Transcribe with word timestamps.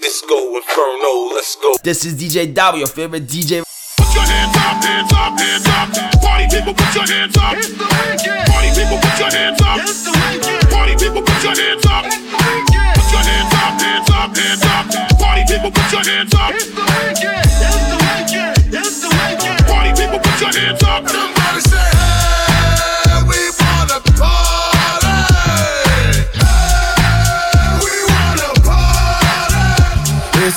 Let's 0.00 0.22
go, 0.22 0.56
Inferno, 0.56 1.34
let's 1.34 1.56
go. 1.56 1.74
This 1.82 2.06
is 2.06 2.14
DJ 2.14 2.54
Dow, 2.54 2.74
your 2.74 2.86
favorite 2.86 3.26
DJ. 3.26 3.62
Put 3.98 4.14
your 4.14 4.24
hands 4.24 4.56
up, 4.56 4.82
hands 4.82 5.12
up, 5.12 5.38
hands 5.38 5.66
up. 5.68 6.20
Party 6.22 6.48
people, 6.48 6.72
put 6.72 6.94
your 6.94 7.04
hands 7.04 7.36
up. 7.36 7.52
It's 7.58 7.68
the 7.76 7.84
weekend. 7.84 8.48
Party 8.48 8.70
people, 8.80 8.96
put 8.96 9.18
your 9.20 9.28
hands 9.28 9.60
up. 9.60 9.76
It's 9.76 10.04
the 10.04 10.12
weekend. 10.16 10.70
Party 10.72 10.94
people, 10.96 11.20
put 11.20 11.44
your 11.44 11.52
hands 11.52 11.84
up. 11.84 12.04
It's 12.08 12.16
the 12.16 12.38
weekend. 12.40 12.96
Put 12.96 13.12
your 13.12 13.24
hands 13.28 13.52
up, 13.52 13.76
hands 13.76 14.08
up, 14.08 14.36
hands 14.40 14.64
up. 14.64 14.84
Party 15.20 15.42
people, 15.52 15.70
put 15.70 15.92
your 15.92 16.04
hands 16.08 16.32
up. 16.32 16.50
It's 16.56 16.72
the 16.72 16.80
weekend. 16.80 17.44
It's 17.44 17.84
the 17.92 17.98
weekend. 18.00 18.56
It's 18.72 18.96
the 19.04 19.10
weekend. 19.12 19.60
Party 19.68 19.92
people, 20.00 20.16
put 20.16 20.36
your 20.40 20.52
hands 20.56 20.80
up. 20.80 21.04
Somebody 21.12 21.60
say, 21.60 21.88
hey, 21.92 23.20
we 23.28 23.36
wanna 23.52 24.00
party. 24.16 24.49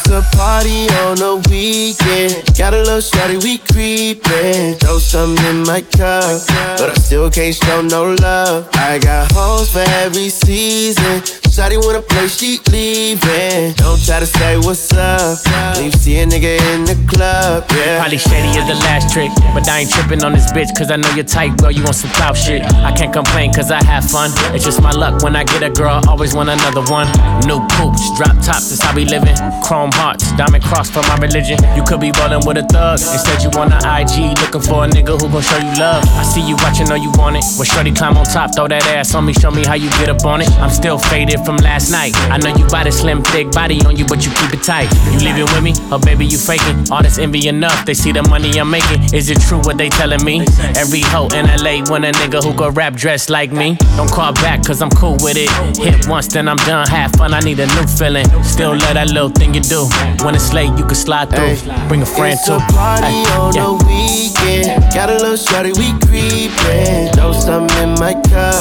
Party. 0.04 0.24
It's 0.24 0.34
a 0.34 0.38
party 0.38 0.88
on 1.06 1.16
the 1.16 1.50
weekend. 1.50 2.58
Got 2.58 2.74
a 2.74 2.78
little 2.78 3.00
shawty, 3.00 3.44
we 3.44 3.58
creepin'. 3.58 4.80
Throw 4.80 5.00
something 5.00 5.46
in 5.46 5.64
my 5.64 5.82
cup, 5.82 6.42
but 6.78 6.90
I 6.90 6.94
still 6.96 7.30
can't 7.30 7.56
show 7.56 7.82
no 7.82 8.14
love. 8.22 8.70
I 8.74 9.00
got 9.00 9.32
hoes 9.32 9.72
for 9.72 9.80
every 9.80 10.30
season. 10.30 11.43
Shawty 11.54 11.78
wanna 11.78 12.02
play, 12.02 12.28
she 12.28 12.58
leaving. 12.74 13.78
Don't 13.78 14.02
try 14.02 14.18
to 14.20 14.26
say 14.26 14.58
what's 14.58 14.92
up. 14.94 15.38
You 15.78 15.92
see 15.92 16.18
a 16.18 16.26
nigga 16.26 16.58
in 16.74 16.82
the 16.82 16.98
club, 17.06 17.70
yeah. 17.78 18.02
Probably 18.02 18.18
shady 18.18 18.58
is 18.58 18.66
the 18.66 18.74
last 18.90 19.14
trick, 19.14 19.30
but 19.54 19.70
I 19.70 19.86
ain't 19.86 19.92
tripping 19.92 20.24
on 20.24 20.34
this 20.34 20.52
bitch, 20.52 20.74
cause 20.76 20.90
I 20.90 20.96
know 20.96 21.14
you're 21.14 21.30
tight, 21.30 21.56
girl. 21.62 21.70
You 21.70 21.84
want 21.84 21.94
some 21.94 22.10
clout 22.18 22.36
shit. 22.36 22.66
I 22.82 22.92
can't 22.92 23.14
complain, 23.14 23.54
cause 23.54 23.70
I 23.70 23.84
have 23.86 24.04
fun. 24.04 24.32
It's 24.56 24.66
just 24.66 24.82
my 24.82 24.90
luck 24.90 25.22
when 25.22 25.36
I 25.36 25.44
get 25.44 25.62
a 25.62 25.70
girl, 25.70 26.02
always 26.10 26.34
want 26.34 26.50
another 26.50 26.82
one. 26.90 27.06
New 27.46 27.62
poops, 27.78 28.02
drop 28.18 28.34
tops, 28.42 28.74
that's 28.74 28.82
how 28.82 28.96
we 28.96 29.06
living. 29.06 29.38
Chrome 29.62 29.94
hearts, 29.94 30.32
diamond 30.34 30.64
cross 30.64 30.90
for 30.90 31.06
my 31.06 31.22
religion. 31.22 31.62
You 31.78 31.84
could 31.86 32.02
be 32.02 32.10
rolling 32.18 32.42
with 32.50 32.58
a 32.58 32.66
thug. 32.66 32.98
Instead, 32.98 33.46
you 33.46 33.54
on 33.62 33.70
the 33.70 33.78
IG, 33.78 34.34
looking 34.42 34.66
for 34.66 34.86
a 34.86 34.88
nigga 34.90 35.22
who 35.22 35.30
gon' 35.30 35.46
show 35.46 35.62
you 35.62 35.78
love. 35.78 36.02
I 36.18 36.24
see 36.26 36.42
you 36.42 36.58
watching, 36.66 36.90
know 36.90 36.98
you 36.98 37.14
want 37.14 37.38
it. 37.38 37.46
When 37.62 37.70
Shorty 37.70 37.94
climb 37.94 38.18
on 38.18 38.26
top, 38.26 38.56
throw 38.56 38.68
that 38.68 38.82
ass 38.90 39.14
on 39.14 39.26
me, 39.26 39.34
show 39.34 39.52
me 39.52 39.62
how 39.64 39.78
you 39.78 39.94
get 40.02 40.10
up 40.10 40.26
on 40.26 40.42
it. 40.42 40.50
I'm 40.58 40.74
still 40.74 40.98
faded 40.98 41.43
from 41.46 41.58
last 41.58 41.92
night. 41.92 42.14
I 42.32 42.38
know 42.38 42.56
you 42.56 42.68
got 42.70 42.88
a 42.88 42.92
slim, 42.92 43.22
thick 43.24 43.52
body 43.52 43.80
on 43.86 43.96
you, 43.98 44.06
but 44.06 44.26
you 44.26 44.32
keep 44.34 44.54
it 44.54 44.64
tight. 44.64 44.90
You 45.12 45.20
leaving 45.20 45.46
with 45.54 45.64
me? 45.64 45.74
Oh, 45.92 46.00
baby, 46.00 46.26
you 46.26 46.38
faking. 46.38 46.92
All 46.92 47.02
this 47.04 47.18
envy 47.18 47.48
enough, 47.48 47.86
they 47.86 47.94
see 47.94 48.12
the 48.12 48.24
money 48.24 48.60
I'm 48.60 48.70
making. 48.70 49.14
Is 49.14 49.30
it 49.30 49.40
true 49.42 49.60
what 49.60 49.78
they 49.78 49.90
telling 49.90 50.24
me? 50.24 50.46
Every 50.76 51.02
hoe 51.02 51.28
in 51.34 51.46
LA 51.48 51.84
want 51.90 52.06
a 52.06 52.12
nigga 52.12 52.44
who 52.44 52.54
go 52.54 52.70
rap 52.70 52.94
dressed 52.94 53.30
like 53.30 53.52
me. 53.52 53.76
Don't 53.98 54.10
call 54.12 54.34
back, 54.34 54.64
cause 54.66 54.82
I'm 54.82 54.90
cool 54.92 55.18
with 55.22 55.38
it. 55.38 55.50
Hit 55.78 56.08
once, 56.08 56.28
then 56.28 56.48
I'm 56.48 56.58
done. 56.58 56.88
Have 56.88 57.12
fun, 57.14 57.34
I 57.34 57.40
need 57.42 57.60
a 57.60 57.68
new 57.68 57.86
feeling. 57.88 58.26
Still 58.44 58.72
love 58.72 58.94
that 58.96 59.08
little 59.08 59.30
thing 59.30 59.54
you 59.54 59.62
do. 59.62 59.88
When 60.26 60.36
it's 60.36 60.54
late, 60.54 60.72
you 60.78 60.86
can 60.86 60.96
slide 60.96 61.30
through. 61.30 61.56
Bring 61.88 62.02
a 62.02 62.06
friend 62.06 62.34
It's 62.34 62.48
too. 62.48 62.54
a 62.56 62.60
party 62.72 63.04
Ay, 63.06 63.38
on 63.38 63.54
yeah. 63.56 63.64
the 63.64 63.74
weekend. 63.86 64.94
Got 64.94 65.10
a 65.10 65.14
little 65.16 65.34
shawty, 65.38 65.76
we 65.78 65.92
creepin'. 66.06 67.14
Throw 67.14 67.32
something 67.34 67.78
in 67.84 67.90
my 68.00 68.14
cup, 68.14 68.54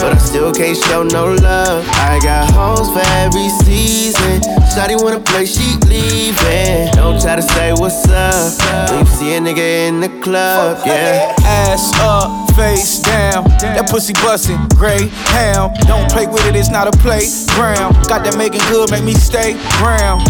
but 0.00 0.12
I 0.12 0.18
still 0.18 0.52
can't 0.52 0.76
show 0.76 1.02
no 1.02 1.32
love. 1.34 1.86
I 1.94 2.18
got 2.24 2.50
hoes 2.52 2.88
for 2.90 3.04
every 3.20 3.48
season. 3.64 4.40
Shawty 4.72 4.96
wanna 5.02 5.20
play, 5.20 5.44
she 5.44 5.76
leaving. 5.86 6.90
Don't 6.92 7.20
try 7.20 7.36
to 7.36 7.42
say 7.42 7.72
what's 7.72 8.08
up 8.08 8.90
when 8.90 9.00
you 9.00 9.06
see 9.12 9.34
a 9.36 9.40
nigga 9.40 9.88
in 9.88 10.00
the 10.00 10.08
club, 10.20 10.82
yeah. 10.86 11.43
Ass 11.44 11.92
up, 12.00 12.50
face 12.56 13.00
down. 13.00 13.44
That 13.60 13.88
pussy 13.90 14.12
bustin', 14.24 14.56
gray 14.76 15.08
hound. 15.36 15.76
Don't 15.86 16.10
play 16.10 16.26
with 16.26 16.46
it, 16.46 16.56
it's 16.56 16.70
not 16.70 16.88
a 16.88 16.94
playground. 17.04 17.94
Got 18.08 18.24
that 18.24 18.36
making 18.36 18.64
good, 18.72 18.90
make 18.90 19.04
me 19.04 19.12
stay 19.12 19.54
ground. 19.76 20.24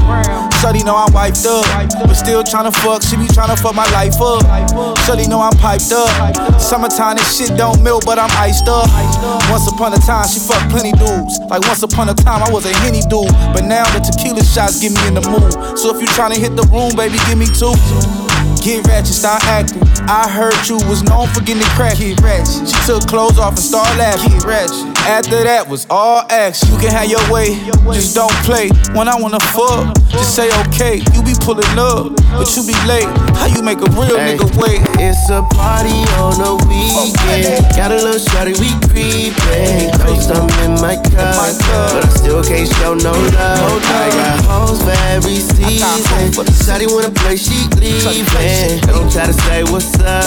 Shorty 0.59 0.83
know 0.83 0.97
I'm 0.97 1.13
wiped 1.15 1.47
up, 1.47 1.65
but 2.03 2.15
still 2.15 2.43
tryna 2.43 2.75
fuck. 2.75 3.03
She 3.03 3.17
be 3.17 3.31
tryna 3.31 3.55
fuck 3.61 3.75
my 3.75 3.87
life 3.95 4.19
up. 4.19 4.43
Shorty 5.07 5.29
know 5.29 5.41
I'm 5.41 5.55
piped 5.59 5.93
up. 5.93 6.11
Summertime, 6.61 7.17
this 7.17 7.31
shit 7.37 7.57
don't 7.57 7.83
melt, 7.83 8.05
but 8.05 8.19
I'm 8.19 8.33
iced 8.35 8.67
up. 8.67 8.91
Once 9.51 9.71
upon 9.71 9.95
a 9.95 10.01
time, 10.03 10.27
she 10.27 10.41
fucked 10.41 10.71
plenty 10.71 10.93
dudes. 10.93 11.39
Like 11.47 11.63
once 11.71 11.83
upon 11.83 12.09
a 12.09 12.15
time, 12.15 12.43
I 12.43 12.51
was 12.51 12.67
a 12.67 12.75
henny 12.83 13.03
dude. 13.07 13.31
But 13.55 13.65
now 13.65 13.85
the 13.95 14.03
tequila 14.03 14.43
shots 14.43 14.81
get 14.81 14.91
me 14.91 15.03
in 15.07 15.15
the 15.15 15.25
mood. 15.31 15.79
So 15.79 15.95
if 15.95 16.01
you 16.03 16.09
tryna 16.09 16.43
hit 16.43 16.57
the 16.57 16.67
room, 16.75 16.97
baby, 16.97 17.19
give 17.31 17.39
me 17.39 17.47
two. 17.47 17.71
Get 18.65 18.87
ratchet, 18.87 19.13
start 19.13 19.45
acting. 19.45 19.83
I 20.09 20.25
heard 20.27 20.57
you 20.65 20.77
was 20.89 21.03
known 21.03 21.29
for 21.29 21.45
getting 21.45 21.63
crack. 21.77 21.99
Get 21.99 22.19
ratchet. 22.25 22.65
She 22.65 22.77
took 22.89 23.05
clothes 23.07 23.39
off 23.39 23.53
and 23.53 23.59
started 23.59 23.99
laughing. 23.99 24.33
Get 24.33 24.45
ratchet. 24.45 24.89
After 25.05 25.45
that 25.45 25.69
was 25.69 25.87
all 25.91 26.25
action. 26.33 26.73
You 26.73 26.81
can 26.81 26.89
have 26.89 27.05
your 27.13 27.21
way, 27.29 27.61
just 27.93 28.17
don't 28.17 28.33
play. 28.41 28.73
When 28.97 29.05
I 29.05 29.21
wanna 29.21 29.41
fuck, 29.53 29.93
just 30.09 30.33
say 30.33 30.49
okay. 30.65 31.05
You 31.13 31.21
be 31.21 31.37
pulling 31.45 31.77
up, 31.77 32.17
but 32.41 32.49
you 32.57 32.65
be 32.65 32.73
late. 32.89 33.05
How 33.37 33.53
you 33.53 33.61
make 33.61 33.85
a 33.85 33.91
real 33.93 34.17
Ay, 34.17 34.33
nigga 34.33 34.49
wait? 34.57 34.81
It's 34.97 35.29
a 35.29 35.45
party 35.53 36.01
on 36.17 36.41
the 36.41 36.57
weekend. 36.65 37.69
Got 37.77 37.93
a 37.93 38.01
little 38.01 38.17
shawty, 38.17 38.57
we 38.57 38.73
creepin'. 38.89 39.93
Something 40.25 40.73
in 40.73 40.81
my 40.81 40.97
cup, 41.13 41.37
but 41.37 42.01
I 42.01 42.09
still 42.17 42.41
can't 42.41 42.65
show 42.81 42.97
no 42.97 43.13
love. 43.13 43.85
I 43.93 44.09
got 44.09 44.41
hoes 44.49 44.81
for 44.81 44.97
every 45.13 45.37
season. 45.37 46.33
Shawty 46.65 46.89
wanna 46.89 47.13
play, 47.13 47.37
she 47.37 47.69
leaving. 47.77 48.25
Don't 48.87 49.11
try 49.11 49.27
to 49.27 49.33
say 49.33 49.65
what's 49.65 49.99
up 50.01 50.25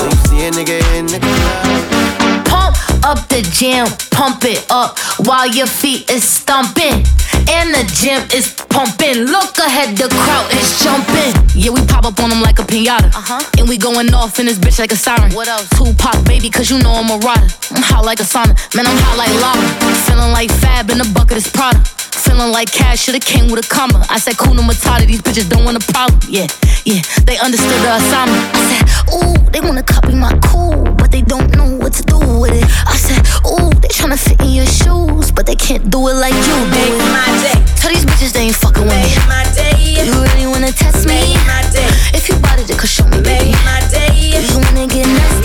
when 0.00 0.10
you 0.10 0.16
see 0.28 0.46
a 0.46 0.50
nigga 0.50 0.78
in 0.94 1.06
the 1.06 1.18
club. 1.18 2.44
Pump 2.46 2.76
up 3.04 3.28
the 3.28 3.42
jam, 3.50 3.86
pump 4.10 4.44
it 4.44 4.64
up 4.70 4.98
while 5.26 5.46
your 5.46 5.66
feet 5.66 6.08
is 6.10 6.22
stumping. 6.22 7.04
And 7.50 7.74
the 7.74 7.84
gym 7.92 8.22
is 8.32 8.54
pumping. 8.70 9.26
Look 9.26 9.58
ahead, 9.58 9.96
the 9.96 10.08
crowd 10.08 10.48
is 10.54 10.82
jumping. 10.82 11.34
Yeah, 11.54 11.72
we 11.72 11.84
pop 11.86 12.04
up 12.04 12.20
on 12.20 12.30
them 12.30 12.40
like 12.40 12.58
a 12.58 12.62
pinata. 12.62 13.10
Uh-huh. 13.14 13.42
And 13.58 13.68
we 13.68 13.76
going 13.76 14.14
off 14.14 14.38
in 14.38 14.46
this 14.46 14.58
bitch 14.58 14.78
like 14.78 14.92
a 14.92 14.96
siren. 14.96 15.32
What 15.32 15.48
else? 15.48 15.68
Tupac, 15.70 16.24
baby, 16.24 16.48
cause 16.50 16.70
you 16.70 16.78
know 16.78 16.92
I'm 16.92 17.10
a 17.10 17.18
rider. 17.18 17.48
I'm 17.74 17.82
hot 17.82 18.04
like 18.04 18.20
a 18.20 18.24
sauna. 18.24 18.54
Man, 18.74 18.86
I'm 18.86 18.96
hot 18.96 19.18
like 19.18 19.34
lava. 19.42 19.66
Feeling 20.06 20.32
like 20.32 20.50
fab 20.62 20.90
in 20.90 20.98
the 20.98 21.10
bucket 21.12 21.36
is 21.38 21.50
Prada. 21.50 21.82
Feeling 22.14 22.52
like 22.52 22.70
cash 22.70 23.00
should've 23.02 23.24
came 23.24 23.50
with 23.50 23.64
a 23.64 23.68
comma. 23.68 24.06
I 24.08 24.18
said, 24.18 24.38
Kuna 24.38 24.62
Matata, 24.62 25.06
these 25.06 25.20
bitches 25.20 25.48
don't 25.48 25.64
want 25.64 25.76
a 25.76 25.92
problem. 25.92 26.20
Yeah, 26.28 26.46
yeah, 26.84 27.02
they 27.26 27.38
understood 27.38 27.74
the 27.82 27.96
assignment. 27.96 28.38
I 28.54 28.60
said, 28.70 28.84
ooh, 29.10 29.50
they 29.50 29.60
wanna 29.60 29.82
copy 29.82 30.14
my 30.14 30.32
cool, 30.46 30.84
but 30.94 31.10
they 31.10 31.22
don't 31.22 31.50
know 31.56 31.76
what 31.76 31.92
to 31.94 32.02
do 32.04 32.18
with 32.38 32.54
it. 32.54 32.64
I 32.86 32.96
said, 32.96 33.18
ooh, 33.50 33.70
they 33.82 33.88
tryna 33.88 34.18
fit 34.18 34.40
in 34.40 34.54
your 34.54 34.66
shoes, 34.66 35.32
but 35.32 35.46
they 35.46 35.56
can't 35.56 35.90
do 35.90 36.08
it 36.08 36.14
like 36.14 36.34
you 36.34 36.42
do 36.42 36.58
Make 36.70 36.98
my 37.10 37.26
day. 37.42 37.58
Tell 37.82 37.90
these 37.90 38.04
bitches 38.06 38.32
they 38.32 38.46
ain't 38.46 38.56
fucking 38.56 38.86
with 38.86 38.94
me. 38.94 39.10
Make 39.10 39.26
my 39.26 39.44
day. 39.50 39.74
You 40.06 40.14
really 40.14 40.46
wanna 40.46 40.70
test 40.70 41.06
me? 41.06 41.34
Make 41.34 41.46
my 41.46 41.62
day. 41.74 41.88
If 42.14 42.28
you 42.28 42.38
bought 42.38 42.58
it, 42.60 42.68
then 42.68 42.78
could 42.78 42.88
show 42.88 43.06
me, 43.08 43.20
baby. 43.22 43.50
Make 43.50 43.64
my 43.66 43.80
day. 43.90 44.38
You 44.38 44.58
wanna 44.62 44.86
get 44.86 45.06
nasty? 45.06 45.43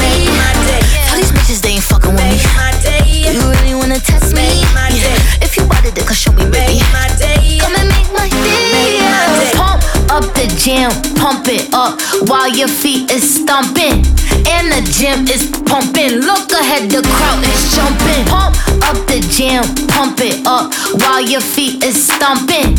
Jam, 10.59 10.91
pump 11.15 11.47
it 11.47 11.73
up 11.73 11.99
while 12.27 12.49
your 12.49 12.67
feet 12.67 13.09
is 13.11 13.23
stumping. 13.23 14.03
And 14.51 14.67
the 14.67 14.83
gym 14.91 15.25
is 15.27 15.47
pumping. 15.65 16.19
Look 16.19 16.51
ahead, 16.51 16.91
the 16.91 17.01
crowd 17.01 17.43
is 17.47 17.61
jumping. 17.75 18.25
Pump 18.27 18.55
up 18.83 18.99
the 19.07 19.23
jam, 19.31 19.63
pump 19.87 20.19
it 20.19 20.45
up 20.45 20.73
while 20.99 21.21
your 21.21 21.41
feet 21.41 21.83
is 21.83 21.95
stumping. 21.95 22.75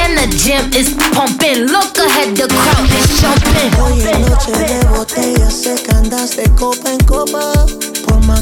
And 0.00 0.12
the 0.20 0.28
gym 0.36 0.72
is 0.76 0.92
pumping. 1.16 1.72
Look 1.72 1.96
ahead, 1.96 2.36
the 2.36 2.48
crowd 2.52 2.90
is 3.00 3.08
jumping. 3.20 3.72
Hoy 3.80 3.98
es 4.02 4.20
noche 4.20 4.52
de 4.52 4.68
copa. 7.08 7.91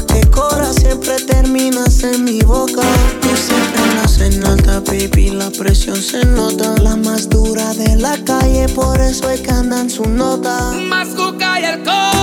Que 0.07 0.29
corras, 0.29 0.75
siempre 0.75 1.15
terminas 1.25 2.03
en 2.03 2.23
mi 2.23 2.41
boca. 2.41 2.81
Tú 3.21 3.29
siempre 3.35 3.81
en 4.25 4.45
alta, 4.45 4.79
baby, 4.81 5.31
la 5.31 5.49
presión 5.49 5.95
se 5.95 6.23
nota. 6.25 6.75
La 6.81 6.95
más 6.95 7.29
dura 7.29 7.73
de 7.73 7.95
la 7.95 8.17
calle, 8.23 8.67
por 8.69 8.99
eso 9.01 9.29
es 9.29 9.41
que 9.41 9.51
anda 9.51 9.79
en 9.79 9.89
su 9.89 10.05
nota. 10.05 10.71
Más 10.89 11.07
juca 11.15 11.59
y 11.59 11.65
alcohol. 11.65 12.20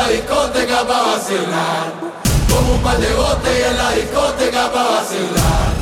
La 0.00 0.08
discoteca 0.08 0.86
para 0.86 1.02
vacilar. 1.02 1.92
Como 2.48 2.74
un 2.74 2.82
par 2.82 2.98
de 2.98 3.08
en 3.08 3.76
la 3.76 3.90
discoteca 3.92 4.72
para 4.72 4.90
vacilar. 4.90 5.79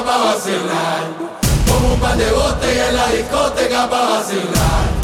Discoteca 0.00 0.04
para 0.04 0.24
vacilar. 0.24 1.02
Como 1.66 1.94
un 1.94 2.00
par 2.00 2.16
de 2.16 2.30
botellas 2.30 2.88
en 2.88 2.96
la 2.96 3.06
discoteca 3.08 3.90
para 3.90 4.08
vacilar. 4.08 5.00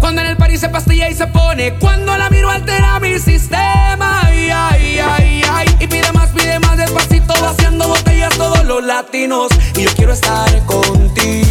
Cuando 0.00 0.20
en 0.20 0.26
el 0.26 0.36
parís 0.36 0.60
se 0.60 0.68
pastilla 0.68 1.08
y 1.08 1.14
se 1.14 1.26
pone. 1.28 1.74
Cuando 1.78 2.16
la 2.16 2.28
miro 2.28 2.50
altera 2.50 2.98
mi 2.98 3.18
sistema. 3.18 3.81
Y 9.76 9.82
yo 9.82 9.90
quiero 9.96 10.12
estar 10.12 10.64
contigo. 10.66 11.41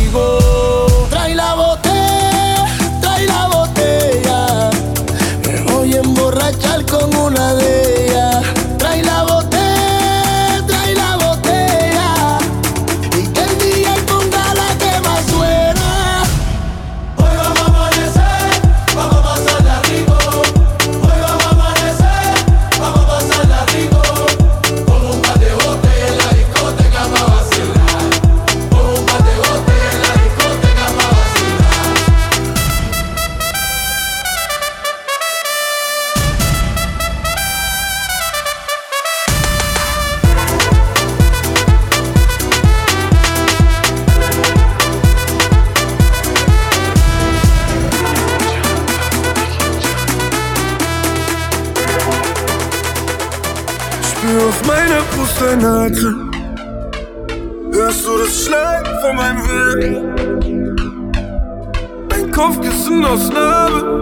Kopfkissen 62.42 63.06
aus 63.06 63.30
Narbe 63.30 64.02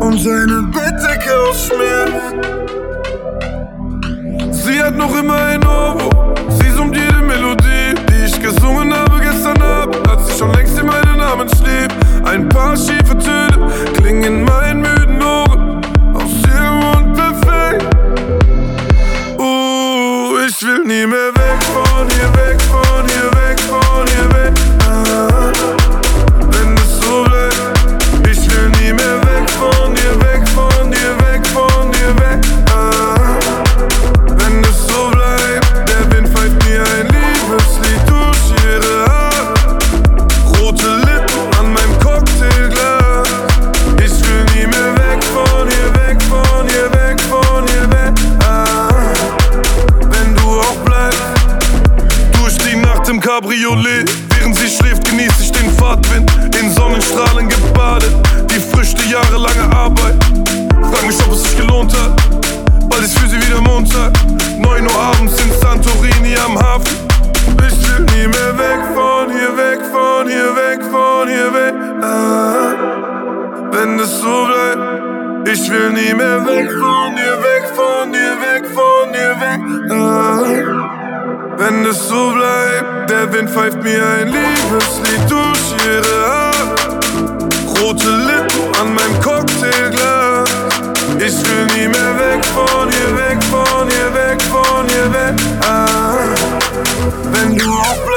und 0.00 0.20
seine 0.20 0.62
Bettdecke 0.74 1.30
aus 1.48 1.66
Schmerz. 1.66 2.12
Sie 4.50 4.82
hat 4.82 4.94
noch 4.98 5.18
immer 5.18 5.36
ein 5.42 5.64
Obo, 5.64 6.34
sie 6.50 6.70
summt 6.70 6.94
jede 6.94 7.22
Melodie, 7.22 7.94
die 8.10 8.26
ich 8.26 8.38
gesungen 8.42 8.92
habe 8.92 9.20
gestern 9.20 9.62
Abend, 9.62 10.06
als 10.06 10.26
sie 10.26 10.38
schon 10.38 10.52
längst 10.52 10.78
in 10.78 10.84
meinen 10.84 11.16
Namen 11.16 11.48
schrieb. 11.48 11.94
Ein 12.26 12.46
paar 12.50 12.76
schiefe 12.76 13.16
Töne 13.16 13.72
klingen 13.94 14.24
in 14.24 14.44
meinen 14.44 14.82
müden 14.82 15.21
will 75.72 75.92
nie 75.92 76.14
mehr 76.14 76.44
weg 76.44 76.70
von 76.70 77.16
dir, 77.16 77.36
weg 77.48 77.64
von 77.74 78.12
dir, 78.12 78.34
weg 78.46 78.64
von 78.76 79.12
dir, 79.14 79.32
weg. 79.40 79.60
Ah, 79.90 80.42
wenn 81.56 81.86
es 81.86 82.08
so 82.08 82.30
bleibt, 82.32 83.10
der 83.10 83.32
Wind 83.32 83.48
pfeift 83.50 83.82
mir 83.82 84.04
ein 84.16 84.28
Liebeslied 84.28 85.30
durch 85.30 85.66
ihre 85.86 86.16
Haare. 86.28 87.00
Rote 87.80 88.10
Lippen 88.28 88.64
an 88.80 88.94
meinem 88.94 89.20
Cocktailglas. 89.20 90.50
Ich 91.18 91.36
will 91.46 91.66
nie 91.74 91.88
mehr 91.88 92.14
weg 92.18 92.44
von 92.54 92.88
hier, 92.90 93.16
weg 93.16 93.38
von 93.50 93.88
hier, 93.88 94.10
weg 94.14 94.42
von 94.42 94.86
hier, 94.88 95.12
weg. 95.12 95.34
Ah, 95.62 96.34
wenn 97.32 97.56
du 97.56 97.70
auch 97.70 98.11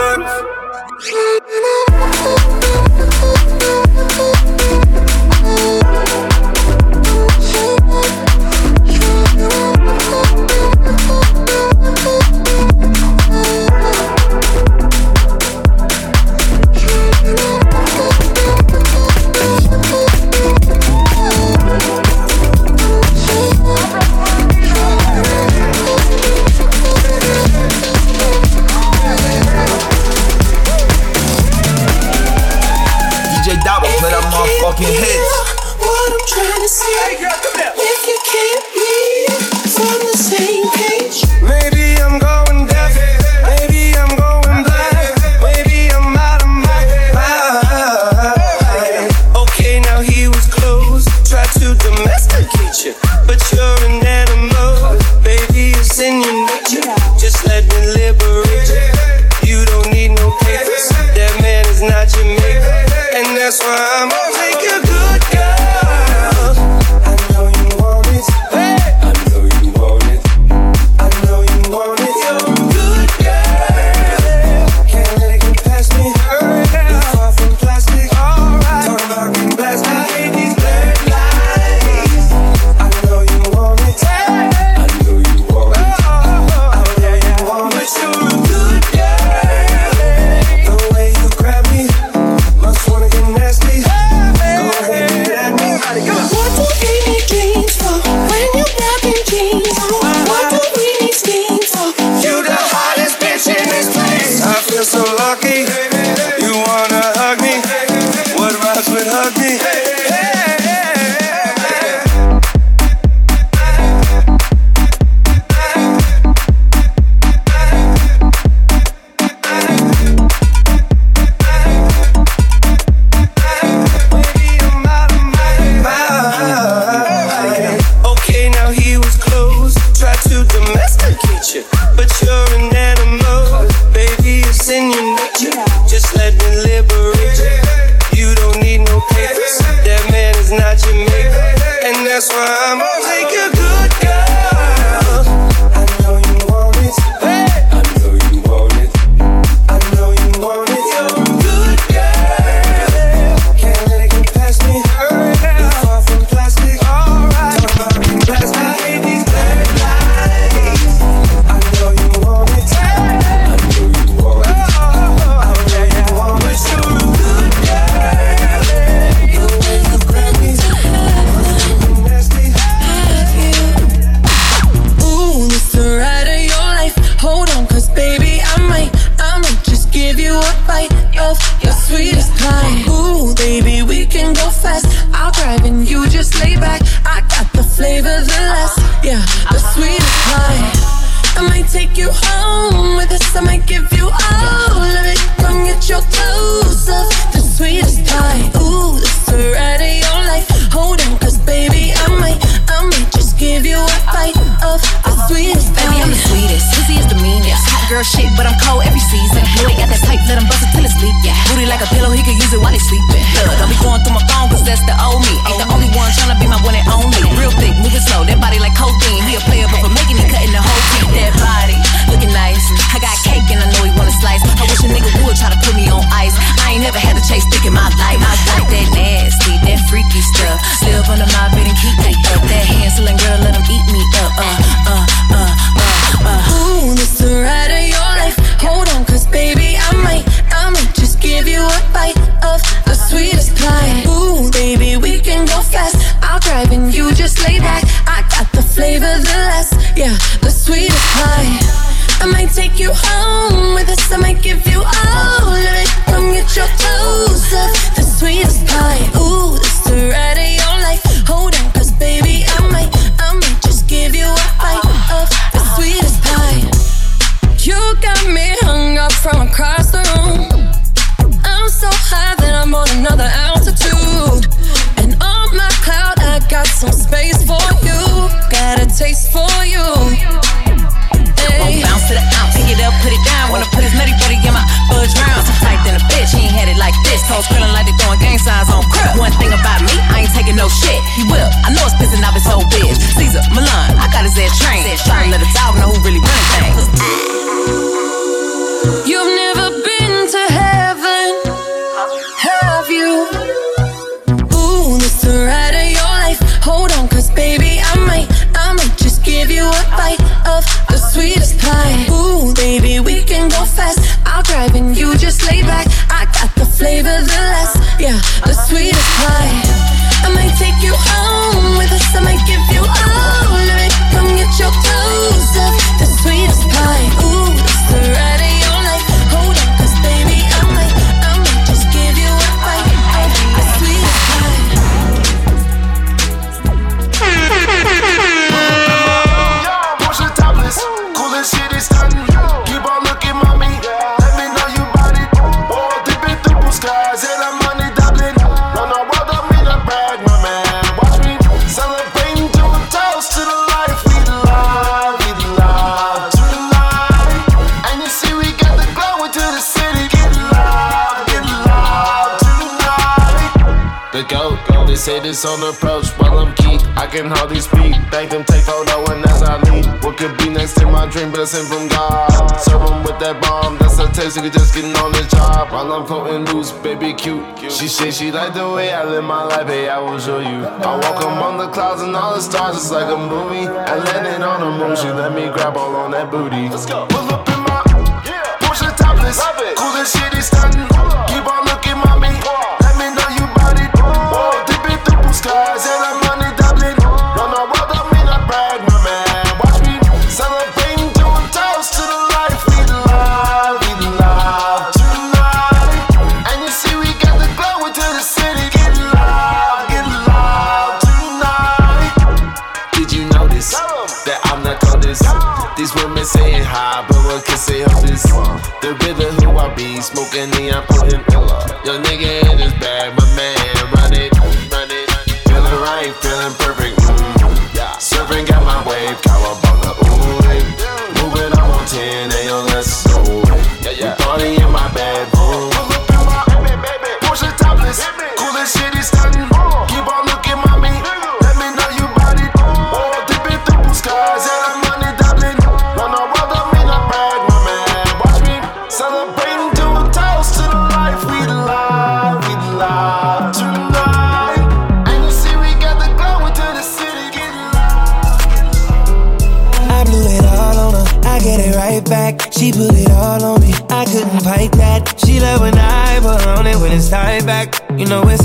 blessing 371.46 371.66
from 371.66 371.88
God. 371.90 372.58
Serve 372.58 372.82
him 372.90 373.04
with 373.04 373.20
that 373.20 373.40
bomb, 373.40 373.78
that's 373.78 374.00
a 374.00 374.08
taste, 374.12 374.36
nigga 374.36 374.52
just 374.52 374.74
getting 374.74 374.96
on 374.98 375.12
the 375.12 375.22
job. 375.30 375.72
While 375.72 375.94
I'm 375.94 376.08
floating 376.08 376.44
loose, 376.46 376.72
baby 376.72 377.14
cute. 377.14 377.46
She 377.72 377.88
say 377.88 378.10
she 378.10 378.32
like 378.32 378.56
the 378.56 378.68
way 378.68 378.92
I 378.92 379.04
live 379.04 379.24
my 379.24 379.44
life, 379.44 379.68
hey, 379.68 379.88
I 379.88 380.00
will 380.00 380.18
show 380.18 380.40
you. 380.40 380.66
I 380.66 380.98
walk 380.98 381.24
among 381.24 381.60
the 381.60 381.68
clouds 381.68 382.02
and 382.02 382.16
all 382.16 382.34
the 382.34 382.42
stars, 382.42 382.78
it's 382.78 382.90
like 382.90 383.14
a 383.14 383.18
movie. 383.18 383.68
I 383.68 383.96
landed 383.96 384.42
on 384.42 384.64
a 384.64 384.72
moon, 384.78 384.96
she 384.96 385.10
let 385.10 385.36
me 385.36 385.46
grab 385.54 385.78
all 385.78 385.96
on 385.96 386.12
that 386.12 386.32
booty. 386.32 386.68
Let's 386.68 386.88
go. 386.88 387.45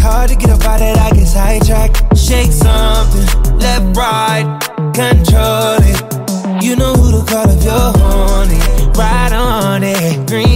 hard 0.00 0.30
to 0.30 0.36
get 0.36 0.50
up 0.50 0.64
out 0.64 0.80
of 0.80 0.94
that, 0.94 0.98
I 0.98 1.16
get 1.16 1.26
sidetracked. 1.26 2.16
Shake 2.16 2.52
something, 2.52 3.26
left, 3.58 3.96
right, 3.96 4.44
control 4.94 5.78
it. 5.84 6.64
You 6.64 6.76
know 6.76 6.92
who 6.94 7.12
to 7.12 7.30
call 7.30 7.48
if 7.48 7.62
you're 7.62 7.92
horny. 8.00 8.58
Ride 8.98 9.32
on 9.32 9.82
it, 9.82 10.26
green 10.26 10.49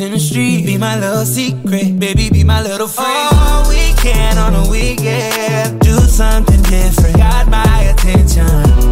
want 0.00 0.06
in 0.06 0.12
the 0.12 0.20
street. 0.20 0.66
Be 0.66 0.78
my 0.78 0.98
little 0.98 1.24
secret, 1.24 1.98
baby, 1.98 2.30
be 2.30 2.44
my 2.44 2.62
little 2.62 2.88
friend. 2.88 3.28
All 3.32 3.68
weekend 3.68 4.38
on 4.38 4.54
a 4.54 4.68
weekend, 4.70 5.80
do 5.80 5.96
something 6.00 6.62
different. 6.62 7.16
Got 7.16 7.48
my 7.48 7.80
attention. 7.92 8.46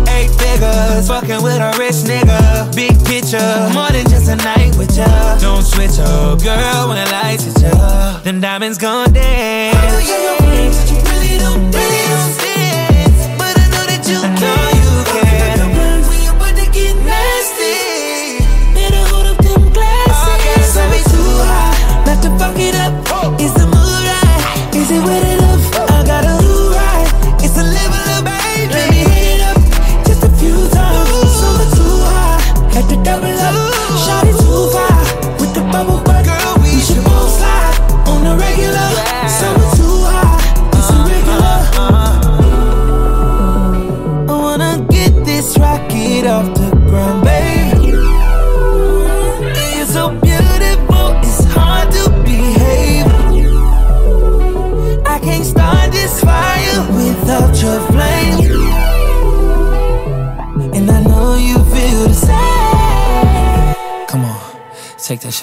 Eight 0.08 0.30
figures, 0.30 1.08
fucking 1.08 1.42
with 1.42 1.60
a 1.60 1.72
rich 1.78 2.04
nigga. 2.04 2.74
Big 2.74 2.96
picture, 3.04 3.70
more 3.72 3.90
than 3.90 4.06
just 4.08 4.28
a 4.28 4.36
night 4.36 4.76
with 4.76 4.96
ya. 4.96 5.38
Don't 5.38 5.62
switch 5.62 5.98
up, 5.98 6.42
girl, 6.42 6.88
when 6.88 6.96
the 7.02 7.10
lights 7.10 7.44
hit 7.44 7.60
ya. 7.62 8.20
Them 8.20 8.40
diamonds 8.40 8.78
gon' 8.78 9.12
dance. 9.12 9.76
Oh, 9.76 9.80
I 9.80 9.90
know 9.90 9.98
you 9.98 10.18
don't 10.26 10.40
dance, 10.40 10.90
you 10.90 10.96
really 10.96 11.38
don't 11.38 11.70
dance. 11.70 11.97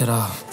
Shit 0.06 0.12
off. 0.12 0.45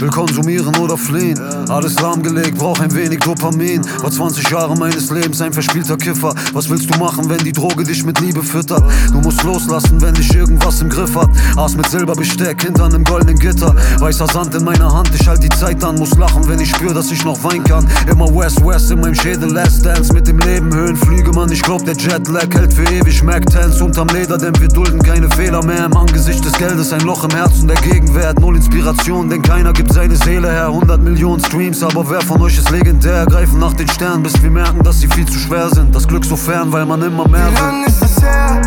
Will 0.00 0.10
konsumieren 0.10 0.76
oder 0.76 0.96
fliehen. 0.96 1.38
Alles 1.68 2.00
lahmgelegt, 2.00 2.58
brauch 2.58 2.78
ein 2.80 2.94
wenig 2.94 3.20
Dopamin. 3.20 3.84
War 4.02 4.10
20 4.10 4.48
Jahre 4.50 4.76
meines 4.76 5.10
Lebens 5.10 5.40
ein 5.40 5.52
verspielter 5.52 5.96
Kiffer. 5.96 6.34
Was 6.52 6.68
willst 6.68 6.92
du 6.92 6.98
machen, 6.98 7.28
wenn 7.28 7.38
die 7.38 7.52
Droge 7.52 7.84
dich 7.84 8.04
mit 8.04 8.20
Liebe 8.20 8.42
füttert? 8.42 8.82
Du 9.12 9.20
musst 9.20 9.42
loslassen, 9.42 10.00
wenn 10.00 10.14
dich 10.14 10.32
irgendwas 10.34 10.80
im 10.80 10.88
Griff 10.88 11.14
hat. 11.16 11.30
Aß 11.56 11.76
mit 11.76 11.88
Silberbesteck 11.88 12.62
hinter 12.62 12.84
einem 12.84 13.04
goldenen 13.04 13.38
Gitter. 13.38 13.74
Weißer 13.98 14.26
Sand 14.26 14.54
in 14.54 14.64
meiner 14.64 14.92
Hand, 14.92 15.10
ich 15.14 15.26
halt 15.26 15.42
die 15.42 15.48
Zeit 15.50 15.82
an. 15.82 15.96
Muss 15.96 16.16
lachen, 16.16 16.46
wenn 16.48 16.60
ich 16.60 16.70
spür, 16.70 16.94
dass 16.94 17.10
ich 17.10 17.24
noch 17.24 17.42
weinen 17.42 17.64
kann. 17.64 17.86
Immer 18.08 18.26
West 18.34 18.64
West 18.64 18.90
in 18.90 19.00
meinem 19.00 19.14
Schädel, 19.14 19.50
Last 19.50 19.84
Dance 19.84 20.12
mit 20.12 20.28
dem 20.28 20.38
Leben. 20.38 20.72
Höhenflüge, 20.72 21.32
Mann, 21.32 21.50
ich 21.50 21.62
glaub, 21.62 21.84
der 21.84 21.96
Jetlag 21.96 22.48
hält 22.54 22.72
für 22.72 22.84
ewig. 22.84 23.22
Mac 23.22 23.44
10 23.50 23.82
unterm 23.82 24.08
Leder, 24.08 24.38
denn 24.38 24.58
wir 24.60 24.68
dulden 24.68 25.02
keine 25.02 25.28
Fehler 25.30 25.64
mehr. 25.64 25.86
Im 25.86 25.96
Angesicht 25.96 26.44
des 26.44 26.52
Geldes 26.52 26.92
ein 26.92 27.00
Loch 27.00 27.24
im 27.24 27.30
Herzen 27.30 27.66
der 27.66 27.76
Gegenwert. 27.78 28.40
Null 28.40 28.56
Inspiration, 28.56 29.28
denn 29.28 29.42
keiner 29.42 29.72
gibt 29.72 29.87
seine 29.92 30.16
Seele 30.16 30.50
her. 30.50 30.66
100 30.66 31.00
Millionen 31.00 31.42
Streams, 31.44 31.82
aber 31.82 32.08
wer 32.10 32.20
von 32.20 32.40
euch 32.42 32.58
ist 32.58 32.70
legendär? 32.70 33.26
Greifen 33.26 33.58
nach 33.58 33.72
den 33.74 33.88
Sternen, 33.88 34.22
bis 34.22 34.40
wir 34.42 34.50
merken, 34.50 34.82
dass 34.82 35.00
sie 35.00 35.08
viel 35.08 35.26
zu 35.26 35.38
schwer 35.38 35.68
sind. 35.70 35.94
Das 35.94 36.06
Glück 36.06 36.24
so 36.24 36.36
fern, 36.36 36.72
weil 36.72 36.86
man 36.86 37.02
immer 37.02 37.26
mehr 37.28 37.46
Wie 37.50 37.54
will. 37.56 37.62
lang 37.62 37.84
ist 37.86 38.02
es 38.02 38.22
her, 38.22 38.60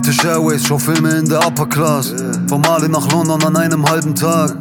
British 0.00 0.24
Airways, 0.24 0.64
schau 0.64 0.78
Filme 0.78 1.10
in 1.10 1.28
der 1.28 1.44
Upper 1.44 1.66
Class. 1.66 2.14
Vom 2.48 2.60
Mali 2.60 2.88
nach 2.88 3.10
London 3.10 3.42
an 3.42 3.56
einem 3.56 3.84
halben 3.84 4.14
Tag. 4.14 4.54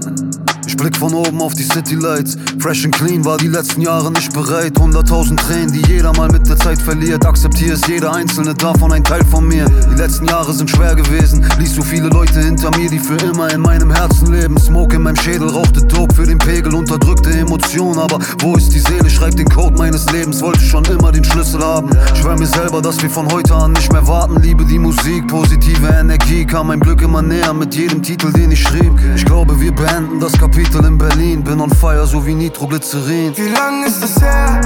Ich 0.65 0.75
blick 0.75 0.97
von 0.97 1.13
oben 1.13 1.39
auf 1.41 1.53
die 1.53 1.61
City 1.61 1.93
Lights. 1.93 2.35
Fresh 2.59 2.85
and 2.85 2.95
clean 2.95 3.23
war 3.23 3.37
die 3.37 3.47
letzten 3.47 3.81
Jahre 3.81 4.11
nicht 4.11 4.33
bereit. 4.33 4.73
100.000 4.73 5.37
Tränen, 5.37 5.71
die 5.71 5.81
jeder 5.87 6.11
mal 6.13 6.27
mit 6.29 6.47
der 6.49 6.57
Zeit 6.57 6.81
verliert. 6.81 7.25
Akzeptier 7.25 7.73
es, 7.73 7.85
jeder 7.87 8.13
einzelne 8.13 8.53
davon 8.55 8.91
ein 8.93 9.03
Teil 9.03 9.23
von 9.25 9.47
mir. 9.47 9.65
Die 9.65 9.95
letzten 9.95 10.25
Jahre 10.25 10.51
sind 10.53 10.69
schwer 10.69 10.95
gewesen. 10.95 11.45
Ließ 11.59 11.75
so 11.75 11.83
viele 11.83 12.07
Leute 12.09 12.39
hinter 12.39 12.75
mir, 12.77 12.89
die 12.89 12.99
für 12.99 13.17
immer 13.17 13.51
in 13.51 13.61
meinem 13.61 13.91
Herzen 13.91 14.33
leben. 14.33 14.57
Smoke 14.57 14.95
in 14.95 15.03
meinem 15.03 15.17
Schädel, 15.17 15.49
rauchte 15.49 15.83
Dope 15.83 16.15
für 16.15 16.25
den 16.25 16.39
Pegel, 16.39 16.73
unterdrückte 16.73 17.29
Emotionen. 17.31 17.99
Aber 17.99 18.19
wo 18.39 18.55
ist 18.55 18.73
die 18.73 18.79
Seele? 18.79 19.09
Schreib 19.09 19.35
den 19.35 19.47
Code 19.49 19.77
meines 19.77 20.09
Lebens. 20.11 20.41
Wollte 20.41 20.61
schon 20.61 20.83
immer 20.85 21.11
den 21.11 21.23
Schlüssel 21.23 21.63
haben. 21.63 21.89
Schwör 22.15 22.37
mir 22.37 22.47
selber, 22.47 22.81
dass 22.81 23.01
wir 23.01 23.09
von 23.09 23.31
heute 23.31 23.53
an 23.55 23.73
nicht 23.73 23.91
mehr 23.91 24.07
warten. 24.07 24.41
Liebe 24.41 24.65
die 24.65 24.79
Musik, 24.79 25.27
positive 25.27 25.87
Energie. 25.87 26.45
Kam 26.45 26.67
mein 26.67 26.79
Glück 26.79 27.01
immer 27.01 27.21
näher 27.21 27.53
mit 27.53 27.75
jedem 27.75 28.01
Titel, 28.01 28.31
den 28.31 28.51
ich 28.51 28.63
schrieb. 28.63 28.93
Ich 29.15 29.25
glaube, 29.25 29.59
wir 29.61 29.73
beenden 29.73 30.19
das 30.19 30.33
Kapitel 30.33 30.83
in 30.85 30.97
Berlin. 30.97 31.43
Bin 31.43 31.61
on 31.61 31.69
fire, 31.69 32.07
so 32.07 32.25
wie 32.25 32.46
Nitroglycerin. 32.47 33.35
Wie 33.37 33.49
lang 33.49 33.83
ist 33.85 34.01
es 34.01 34.21
her, 34.21 34.61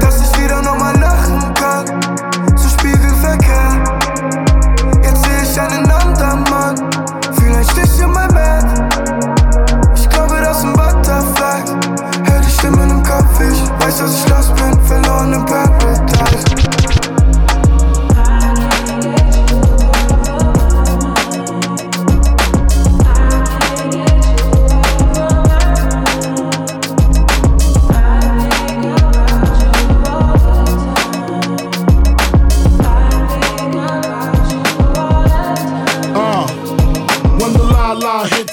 dass 0.00 0.22
ich 0.22 0.29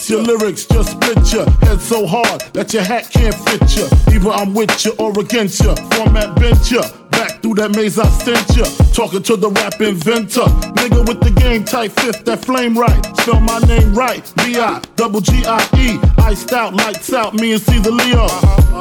your 0.10 0.22
lyrics, 0.22 0.66
just 0.66 0.92
split 0.92 1.34
your 1.34 1.50
head 1.62 1.80
so 1.82 2.06
hard 2.06 2.42
that 2.54 2.74
your 2.74 2.84
hat 2.84 3.10
can't 3.12 3.36
fit 3.36 3.76
you. 3.76 3.88
Either 4.14 4.30
I'm 4.30 4.54
with 4.54 4.86
you 4.86 4.94
or 5.00 5.18
against 5.20 5.64
you. 5.64 5.76
Format 5.92 6.40
bent 6.40 6.72
you. 6.72 7.07
Back 7.12 7.42
through 7.42 7.56
that 7.56 7.76
maze 7.76 8.00
I 8.00 8.08
sent 8.10 8.56
you. 8.56 8.66
Talking 8.94 9.24
to 9.24 9.36
the 9.36 9.50
rap 9.50 9.80
inventor. 9.82 10.48
Nigga 10.78 11.08
with 11.08 11.20
the 11.22 11.32
game 11.32 11.64
type 11.64 11.92
fifth, 11.92 12.26
that 12.26 12.44
flame 12.44 12.78
right. 12.78 13.06
Spell 13.18 13.40
my 13.40 13.60
name 13.60 13.94
right. 13.94 14.24
B-I, 14.38 14.82
double 14.96 15.22
G-I-E. 15.22 16.00
Iced 16.20 16.54
out, 16.54 16.74
lights 16.74 17.14
out, 17.14 17.34
me 17.34 17.54
and 17.54 17.62
Caesar 17.62 17.92
Leo. 17.92 18.28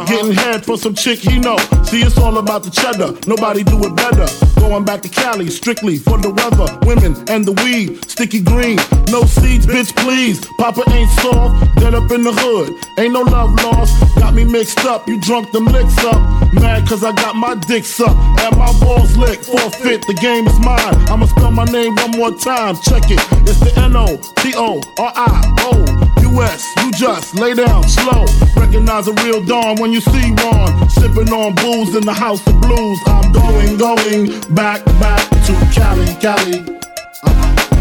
Getting 0.07 0.33
head 0.33 0.65
for 0.65 0.77
some 0.77 0.95
chick 0.95 1.19
he 1.19 1.39
know. 1.39 1.57
See, 1.85 2.03
it's 2.03 2.19
all 2.19 2.39
about 2.39 2.63
the 2.63 2.71
cheddar. 2.71 3.13
Nobody 3.27 3.63
do 3.63 3.79
it 3.85 3.95
better. 3.97 4.27
Going 4.61 4.85
back 4.85 5.03
to 5.03 5.09
Cali, 5.09 5.49
strictly 5.49 5.97
for 5.97 6.19
the 6.19 6.31
weather. 6.31 6.79
Women 6.87 7.15
and 7.29 7.45
the 7.45 7.53
weed. 7.63 8.09
Sticky 8.11 8.41
green, 8.41 8.77
no 9.11 9.23
seeds, 9.25 9.67
bitch, 9.67 9.95
please. 9.97 10.45
Papa 10.59 10.83
ain't 10.91 11.11
soft, 11.21 11.77
dead 11.77 11.95
up 11.95 12.11
in 12.11 12.23
the 12.23 12.33
hood. 12.33 12.75
Ain't 12.99 13.13
no 13.13 13.23
love 13.23 13.55
lost. 13.63 13.95
Got 14.17 14.35
me 14.35 14.45
mixed 14.45 14.85
up, 14.85 15.07
you 15.07 15.21
drunk 15.21 15.53
them 15.53 15.67
licks 15.67 15.99
up. 16.05 16.21
Mad 16.55 16.89
cause 16.89 17.05
I 17.05 17.13
got 17.13 17.37
my 17.37 17.55
dick 17.55 17.85
sucked 17.85 18.16
at 18.41 18.57
my 18.57 18.73
balls 18.81 19.17
lick, 19.17 19.41
forfeit, 19.41 20.07
the 20.07 20.15
game 20.15 20.47
is 20.47 20.59
mine. 20.61 20.95
I'ma 21.11 21.27
spell 21.27 21.51
my 21.51 21.65
name 21.65 21.95
one 21.97 22.13
more 22.13 22.33
time, 22.39 22.77
check 22.77 23.05
it. 23.11 23.21
It's 23.49 23.61
the 23.61 23.73
N 23.81 23.97
O 23.97 24.17
T 24.37 24.53
O 24.57 24.81
R 24.99 25.13
I 25.15 25.43
O 25.71 26.07
U 26.23 26.43
S. 26.43 26.65
You 26.83 26.93
just 26.93 27.35
lay 27.35 27.55
down 27.55 27.83
slow. 27.89 28.25
Recognize 28.57 29.09
a 29.09 29.13
real 29.25 29.45
dawn 29.45 29.77
when 29.81 29.93
you 29.93 30.01
see 30.01 30.33
one. 30.45 30.91
Sipping 30.91 31.33
on 31.33 31.55
booze 31.57 31.95
in 31.95 32.05
the 32.05 32.15
house 32.15 32.45
of 32.47 32.61
blues. 32.61 32.99
I'm 33.07 33.33
going, 33.33 33.77
going 33.77 34.41
back, 34.55 34.85
back 35.01 35.23
to 35.47 35.53
Cali, 35.73 36.15
Cali. 36.21 36.77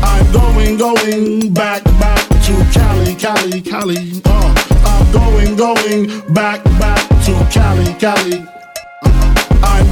I'm 0.04 0.32
going, 0.32 0.78
going 0.78 1.54
back, 1.54 1.84
back 2.00 2.28
to 2.46 2.54
Cali, 2.74 3.16
Cali, 3.16 3.62
Cali. 3.62 4.22
Uh, 4.26 4.56
I'm 4.86 5.12
going, 5.12 5.56
going 5.56 6.34
back, 6.34 6.64
back 6.80 7.08
to 7.26 7.48
Cali, 7.52 7.94
Cali. 7.96 8.55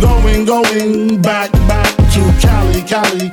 Going, 0.03 0.43
going 0.43 1.21
back, 1.21 1.49
back 1.65 1.95
to 2.11 2.21
Cali, 2.41 2.81
Cali. 2.81 3.31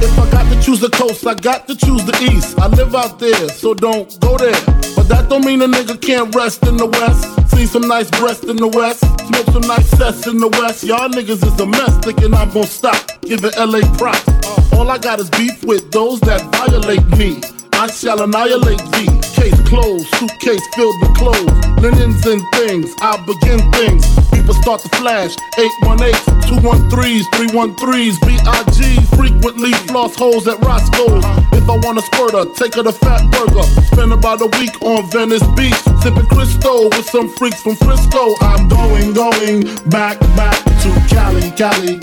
If 0.00 0.18
I 0.18 0.30
got 0.30 0.50
to 0.50 0.58
choose 0.62 0.80
the 0.80 0.88
coast, 0.88 1.26
I 1.26 1.34
got 1.34 1.68
to 1.68 1.76
choose 1.76 2.02
the 2.06 2.16
east. 2.32 2.58
I 2.58 2.68
live 2.68 2.94
out 2.94 3.18
there, 3.18 3.50
so 3.50 3.74
don't 3.74 4.08
go 4.20 4.38
there. 4.38 4.58
But 4.96 5.08
that 5.10 5.26
don't 5.28 5.44
mean 5.44 5.60
a 5.60 5.66
nigga 5.66 6.00
can't 6.00 6.34
rest 6.34 6.66
in 6.66 6.78
the 6.78 6.86
west. 6.86 7.50
See 7.50 7.66
some 7.66 7.86
nice 7.86 8.08
breasts 8.12 8.44
in 8.44 8.56
the 8.56 8.68
west, 8.68 9.00
smoke 9.26 9.46
some 9.52 9.68
nice 9.68 9.90
cess 9.90 10.26
in 10.26 10.38
the 10.38 10.48
west. 10.48 10.84
Y'all 10.84 11.10
niggas 11.10 11.44
is 11.46 11.60
a 11.60 11.66
mess, 11.66 11.98
thinking 11.98 12.32
I'm 12.32 12.50
gonna 12.50 12.66
stop. 12.66 12.96
Giving 13.20 13.52
LA 13.58 13.80
props. 13.98 14.24
All 14.72 14.90
I 14.90 14.96
got 14.96 15.20
is 15.20 15.28
beef 15.28 15.62
with 15.64 15.92
those 15.92 16.18
that 16.20 16.40
violate 16.56 17.06
me. 17.18 17.61
I 17.82 17.88
shall 17.88 18.22
annihilate 18.22 18.78
thee. 18.92 19.10
Case 19.34 19.60
closed, 19.66 20.06
suitcase 20.14 20.64
filled 20.76 20.94
with 21.02 21.16
clothes, 21.16 21.50
linens 21.82 22.24
and 22.26 22.40
things. 22.54 22.94
I 23.00 23.18
begin 23.26 23.58
things. 23.72 24.06
People 24.30 24.54
start 24.54 24.82
to 24.82 24.88
flash. 24.90 25.34
818s, 25.58 26.14
213s, 26.46 27.26
313s, 27.34 28.20
BIG. 28.22 29.02
Frequently 29.18 29.72
floss 29.90 30.14
holes 30.14 30.46
at 30.46 30.60
Roscoe's. 30.60 31.24
If 31.58 31.68
I 31.68 31.76
want 31.82 31.98
a 31.98 32.02
squirter, 32.02 32.44
take 32.54 32.74
her 32.76 32.84
to 32.84 32.92
Fat 32.92 33.28
Burger. 33.32 33.64
Spend 33.90 34.12
about 34.12 34.40
a 34.42 34.46
week 34.60 34.80
on 34.82 35.10
Venice 35.10 35.42
Beach, 35.56 35.74
sipping 36.02 36.26
Cristo 36.26 36.84
with 36.84 37.10
some 37.10 37.30
freaks 37.30 37.62
from 37.62 37.74
Frisco. 37.74 38.36
I'm 38.42 38.68
going, 38.68 39.12
going 39.12 39.62
back, 39.90 40.20
back 40.38 40.54
to 40.86 40.90
Cali, 41.10 41.50
Cali. 41.58 41.98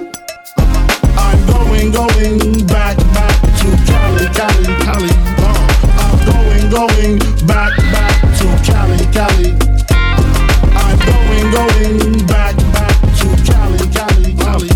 I'm 1.15 1.39
going, 1.47 1.91
going 1.91 2.67
back, 2.67 2.97
back 3.15 3.39
to 3.63 3.67
Cali, 3.87 4.25
Cali, 4.35 4.83
Cali. 4.83 5.18
Going, 6.69 7.17
back, 7.47 7.75
back 7.91 8.21
to 8.37 8.47
Cali, 8.63 9.05
Cali. 9.11 9.53
I'm 10.75 10.99
going, 10.99 11.51
going 11.51 12.27
back, 12.27 12.55
back 12.71 12.95
to 13.19 13.27
Cali, 13.43 13.87
Cali, 13.91 14.33
Cali. 14.35 14.69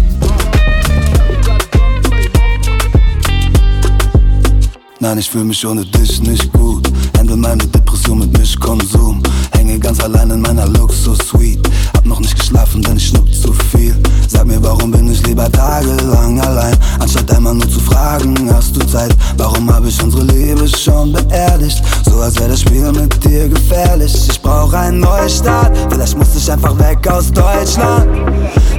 Nein, 5.00 5.18
ich 5.20 5.30
fühl 5.30 5.44
mich 5.44 5.64
ohne 5.66 5.86
dich 5.86 6.20
nicht 6.22 6.52
gut. 6.52 6.92
Handle 7.16 7.38
meine 7.38 7.68
Depression 7.68 8.20
mit 8.20 8.38
Mischkonsum. 8.40 9.22
Hänge 9.52 9.78
ganz 9.78 10.00
allein 10.00 10.32
in 10.32 10.42
meiner 10.42 10.66
Luxus-Suite. 10.66 11.70
Hab 11.94 12.06
noch 12.06 12.20
nicht 12.20 12.36
fragen, 17.94 18.50
hast 18.54 18.76
du 18.76 18.86
Zeit? 18.86 19.16
Warum 19.38 19.74
hab 19.74 19.86
ich 19.86 20.02
unsere 20.04 20.24
Liebe 20.24 20.68
schon 20.68 21.14
beerdigt? 21.14 21.82
So 22.06 22.20
als 22.20 22.36
wäre 22.40 22.50
das 22.50 22.62
Spiel 22.62 22.92
mit 22.92 23.24
dir 23.24 23.48
gefährlich. 23.48 24.14
Ich 24.30 24.42
brauch 24.42 24.74
einen 24.74 25.00
Neustart, 25.00 25.72
vielleicht 25.90 26.18
muss 26.18 26.36
ich 26.36 26.52
einfach 26.52 26.78
weg 26.80 27.08
aus 27.08 27.32
Deutschland. 27.32 28.08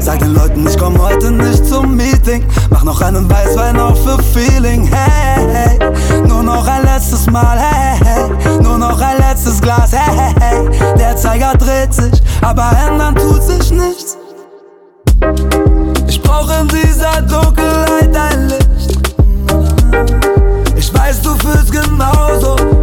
Sag 0.01 0.19
den 0.19 0.35
Leuten, 0.35 0.67
ich 0.67 0.77
komm 0.77 1.01
heute 1.01 1.31
nicht 1.31 1.65
zum 1.67 1.97
Meeting. 1.97 2.45
Mach 2.71 2.85
noch 2.85 3.01
einen 3.01 3.29
Weißwein 3.31 3.79
auf 3.79 3.99
für 4.03 4.19
Feeling. 4.23 4.87
Hey, 4.87 5.47
hey, 5.53 6.27
nur 6.27 6.43
noch 6.43 6.67
ein 6.67 6.83
letztes 6.83 7.27
Mal. 7.31 7.59
Hey, 7.59 7.99
hey, 8.05 8.63
nur 8.63 8.79
noch 8.79 9.01
ein 9.01 9.19
letztes 9.19 9.61
Glas. 9.61 9.93
Hey, 9.93 10.17
hey, 10.17 10.35
hey. 10.41 10.99
der 10.99 11.17
Zeiger 11.17 11.53
dreht 11.57 11.95
sich, 11.95 12.23
aber 12.43 12.71
ändern 12.87 13.15
tut 13.15 13.43
sich 13.43 13.71
nichts. 13.71 14.17
Ich 16.07 16.21
brauch 16.21 16.51
in 16.61 16.69
dieser 16.69 17.23
Dunkelheit 17.23 18.15
ein 18.15 18.49
Licht 18.49 18.64
weißt, 21.15 21.25
du 21.25 21.35
fühlst 21.37 21.73
genauso. 21.73 22.74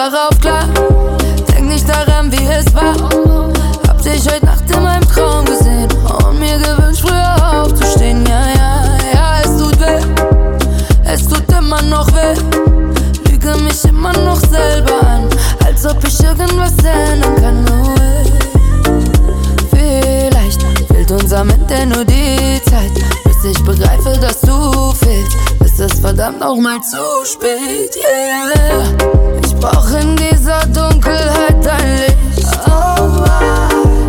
Darauf 0.00 0.40
klar, 0.40 0.64
denk 1.46 1.68
nicht 1.68 1.86
daran, 1.86 2.32
wie 2.32 2.46
es 2.46 2.74
war. 2.74 2.96
Hab 3.86 4.00
dich 4.00 4.26
heute 4.26 4.46
Nacht 4.46 4.64
in 4.74 4.82
meinem 4.82 5.06
Traum 5.06 5.44
gesehen 5.44 5.88
und 6.24 6.40
mir 6.40 6.56
gewünscht, 6.56 7.02
früher 7.06 7.62
aufzustehen. 7.62 8.24
Ja, 8.24 8.46
ja, 8.56 8.82
ja, 9.12 9.40
es 9.44 9.58
tut 9.58 9.78
weh, 9.78 10.00
es 11.04 11.28
tut 11.28 11.44
immer 11.52 11.82
noch 11.82 12.06
weh. 12.14 12.34
Lüge 13.30 13.54
mich 13.62 13.84
immer 13.84 14.14
noch 14.24 14.40
selber 14.40 15.02
an, 15.06 15.28
als 15.66 15.84
ob 15.84 16.02
ich 16.08 16.18
irgendwas 16.24 16.72
ändern 16.78 17.36
kann. 17.36 17.64
No 17.64 17.94
way. 17.96 18.24
Vielleicht 19.70 20.62
fehlt 20.88 21.10
uns 21.10 21.30
am 21.30 21.48
nur 21.94 22.06
die 22.06 22.59
verdammt 26.20 26.40
noch 26.40 26.56
mal 26.56 26.78
zu 26.82 26.98
spät, 27.24 27.96
yeah. 27.96 28.84
Ich 29.42 29.54
brauch 29.56 29.90
in 29.98 30.14
dieser 30.16 30.66
Dunkelheit 30.66 31.56
dein 31.64 31.96
Licht. 31.96 32.60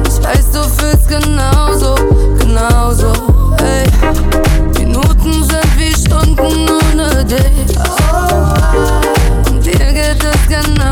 Ich 0.08 0.22
weiß, 0.22 0.52
du 0.52 0.62
fühlst 0.62 1.08
genauso, 1.08 1.96
genauso, 2.38 3.14
ey. 3.64 3.88
Minuten 4.78 5.32
sind 5.32 5.78
wie 5.78 5.94
Stunden 5.94 6.70
ohne 6.70 7.24
dich. 7.24 7.78
Und 9.50 9.66
dir 9.66 9.94
geht 9.94 10.22
es 10.22 10.48
genauso, 10.50 10.91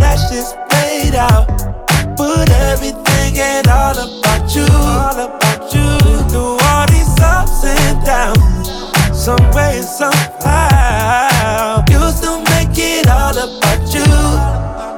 that 0.00 0.16
shit's 0.16 0.52
played 0.68 1.14
out. 1.14 1.46
But 2.16 2.50
everything 2.50 3.36
ain't 3.36 3.68
all 3.68 3.92
about 3.92 4.54
you. 4.54 4.66
All 4.70 5.18
about 5.28 5.72
you. 5.74 5.88
Through 6.28 6.58
all 6.68 6.86
these 6.88 7.20
ups 7.20 7.64
and 7.64 8.04
downs, 8.04 8.70
some 9.16 9.50
way, 9.52 9.82
somehow, 9.82 11.28
you 11.90 12.10
still 12.10 12.40
make 12.54 12.76
it 12.76 13.08
all 13.08 13.36
about 13.36 13.94
you. 13.94 14.04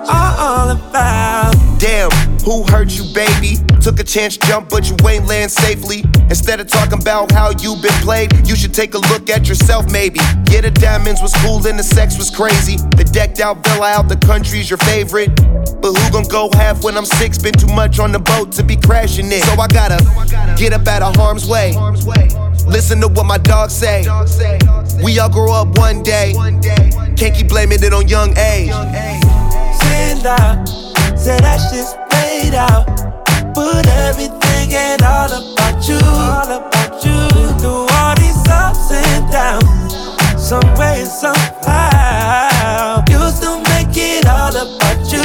All 0.09 0.71
about. 0.71 1.55
Damn, 1.79 2.11
who 2.45 2.63
hurt 2.65 2.91
you, 2.97 3.05
baby? 3.15 3.72
Took 3.83 3.99
a 3.99 4.05
chance 4.05 4.37
jump, 4.37 4.69
but 4.69 4.89
you 4.89 4.97
ain't 5.09 5.27
land 5.27 5.51
safely. 5.51 6.05
Instead 6.31 6.61
of 6.61 6.69
talking 6.69 7.01
about 7.01 7.33
how 7.33 7.51
you 7.51 7.75
been 7.83 7.91
played, 8.01 8.31
you 8.47 8.55
should 8.55 8.73
take 8.73 8.95
a 8.95 8.99
look 8.99 9.29
at 9.29 9.49
yourself, 9.49 9.91
maybe. 9.91 10.21
Yeah, 10.51 10.61
the 10.61 10.71
diamonds 10.71 11.21
was 11.21 11.35
cool 11.43 11.67
and 11.67 11.77
the 11.77 11.83
sex 11.83 12.17
was 12.17 12.31
crazy. 12.31 12.77
The 12.97 13.03
decked 13.03 13.41
out 13.41 13.67
villa 13.67 13.89
out 13.89 14.09
the 14.09 14.17
country's 14.17 14.71
your 14.71 14.79
favorite. 14.79 15.35
But 15.83 15.95
who 15.95 16.13
gon' 16.13 16.29
go 16.29 16.49
half 16.55 16.85
when 16.85 16.97
I'm 16.97 17.05
six? 17.05 17.39
Been 17.39 17.55
too 17.55 17.75
much 17.75 17.99
on 17.99 18.13
the 18.13 18.21
boat 18.21 18.53
to 18.53 18.63
be 18.63 18.77
crashing 18.77 19.27
it. 19.33 19.43
So 19.43 19.61
I 19.61 19.67
gotta 19.67 19.99
get 20.57 20.73
up 20.73 20.87
out 20.87 21.03
of 21.03 21.17
harm's 21.17 21.49
way. 21.49 21.75
Listen 22.69 23.01
to 23.01 23.09
what 23.09 23.27
my 23.27 23.39
dog 23.39 23.71
say. 23.71 24.03
We 25.03 25.19
all 25.19 25.29
grow 25.29 25.53
up 25.53 25.77
one 25.77 26.05
day. 26.05 26.35
Can't 27.17 27.35
keep 27.35 27.49
blaming 27.49 27.83
it 27.83 27.93
on 27.93 28.07
young 28.07 28.31
age. 28.39 28.71
Out, 30.25 30.69
say 31.19 31.37
that 31.41 31.59
shit's 31.69 31.95
played 32.09 32.55
out. 32.55 33.22
Put 33.55 33.87
everything 33.87 34.75
and 34.75 35.03
all 35.03 35.27
about 35.27 35.87
you. 35.89 35.99
All 36.03 36.51
about 36.59 37.05
you. 37.05 37.29
Through 37.59 37.87
all 37.93 38.15
these 38.17 38.49
ups 38.49 38.91
and 38.91 39.31
downs, 39.31 39.95
some 40.41 40.75
way, 40.75 41.05
somehow. 41.05 43.03
You 43.11 43.31
still 43.31 43.61
make 43.73 43.95
it 43.97 44.27
all 44.27 44.57
about 44.57 45.13
you. 45.13 45.23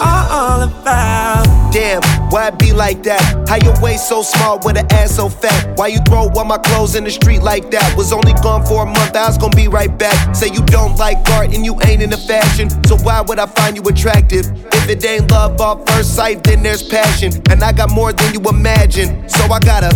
All, 0.00 0.26
all 0.30 0.62
about. 0.62 1.72
Damn 1.72 2.17
be 2.56 2.72
like 2.72 3.02
that? 3.02 3.48
How 3.48 3.56
your 3.56 3.78
waist 3.80 4.08
so 4.08 4.22
small 4.22 4.58
with 4.64 4.76
an 4.76 4.86
ass 4.92 5.16
so 5.16 5.28
fat? 5.28 5.76
Why 5.76 5.88
you 5.88 5.98
throw 6.08 6.28
all 6.28 6.44
my 6.44 6.58
clothes 6.58 6.94
in 6.94 7.04
the 7.04 7.10
street 7.10 7.42
like 7.42 7.70
that? 7.70 7.96
Was 7.96 8.12
only 8.12 8.32
gone 8.34 8.64
for 8.64 8.82
a 8.82 8.86
month, 8.86 9.16
I 9.16 9.26
was 9.26 9.38
gonna 9.38 9.56
be 9.56 9.68
right 9.68 9.96
back. 9.98 10.34
Say 10.34 10.48
you 10.48 10.62
don't 10.66 10.96
like 10.96 11.18
art 11.30 11.54
and 11.54 11.64
you 11.64 11.78
ain't 11.86 12.02
into 12.02 12.16
fashion, 12.16 12.70
so 12.84 12.96
why 12.96 13.20
would 13.20 13.38
I 13.38 13.46
find 13.46 13.76
you 13.76 13.82
attractive? 13.82 14.46
If 14.72 14.88
it 14.88 15.04
ain't 15.04 15.30
love 15.30 15.60
off 15.60 15.86
first 15.90 16.14
sight, 16.14 16.44
then 16.44 16.62
there's 16.62 16.82
passion. 16.82 17.32
And 17.50 17.62
I 17.62 17.72
got 17.72 17.90
more 17.90 18.12
than 18.12 18.32
you 18.32 18.40
imagine, 18.48 19.28
so 19.28 19.44
I 19.44 19.58
gotta 19.60 19.90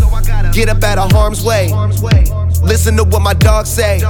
get 0.53 0.69
up 0.69 0.83
out 0.83 0.99
of 0.99 1.13
harm's 1.13 1.43
way. 1.43 1.73
Listen 2.63 2.97
to 2.97 3.05
what 3.05 3.23
my 3.23 3.35
dog 3.35 3.67
say. 3.67 4.01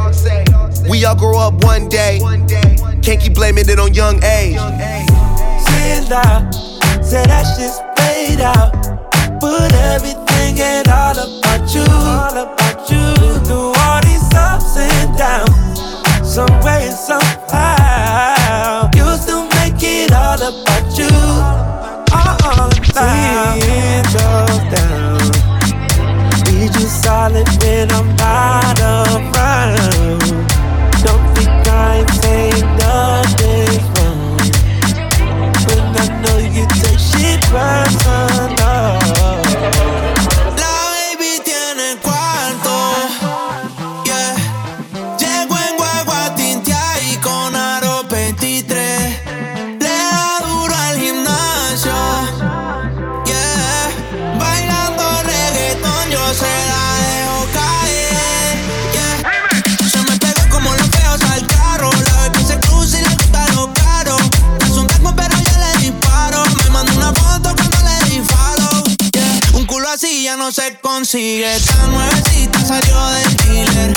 We 0.89 1.05
all 1.05 1.17
grow 1.17 1.39
up 1.39 1.65
one 1.65 1.89
day. 1.89 2.21
Can't 3.03 3.21
keep 3.21 3.35
blaming 3.35 3.69
it 3.69 3.79
on 3.79 3.95
young 3.95 4.23
age 4.23 5.22
planned 5.83 6.13
out. 6.13 6.55
Said 7.05 7.27
that 7.27 7.45
shit's 7.55 7.79
played 7.97 8.41
out. 8.41 8.73
Put 9.41 9.73
everything 9.93 10.61
and 10.61 10.89
all 10.89 11.19
about 11.19 11.75
you. 11.75 11.87
All 11.91 12.37
about 12.47 12.91
you. 12.91 13.05
Through 13.47 13.73
all 13.83 14.01
these 14.07 14.29
ups 14.35 14.77
and 14.77 15.11
downs. 15.19 15.79
Some 16.35 16.55
way 16.65 16.89
and 16.89 16.99
somehow. 17.09 18.91
You 18.95 19.07
still 19.17 19.47
make 19.59 19.83
it 19.83 20.13
all 20.13 20.41
about 20.51 20.87
you. 20.99 21.15
All 22.15 22.71
about 22.71 23.55
windows 23.67 24.63
down. 24.75 25.31
Need 26.47 26.75
you 26.79 26.89
solid 27.05 27.49
when 27.61 27.91
I'm 27.91 28.09
out 28.21 28.81
of 28.81 29.35
round. 29.35 30.42
consigue 71.03 71.51
tan 71.67 71.91
nuevecita, 71.91 72.65
salió 72.65 73.07
del 73.11 73.37
dealer. 73.39 73.92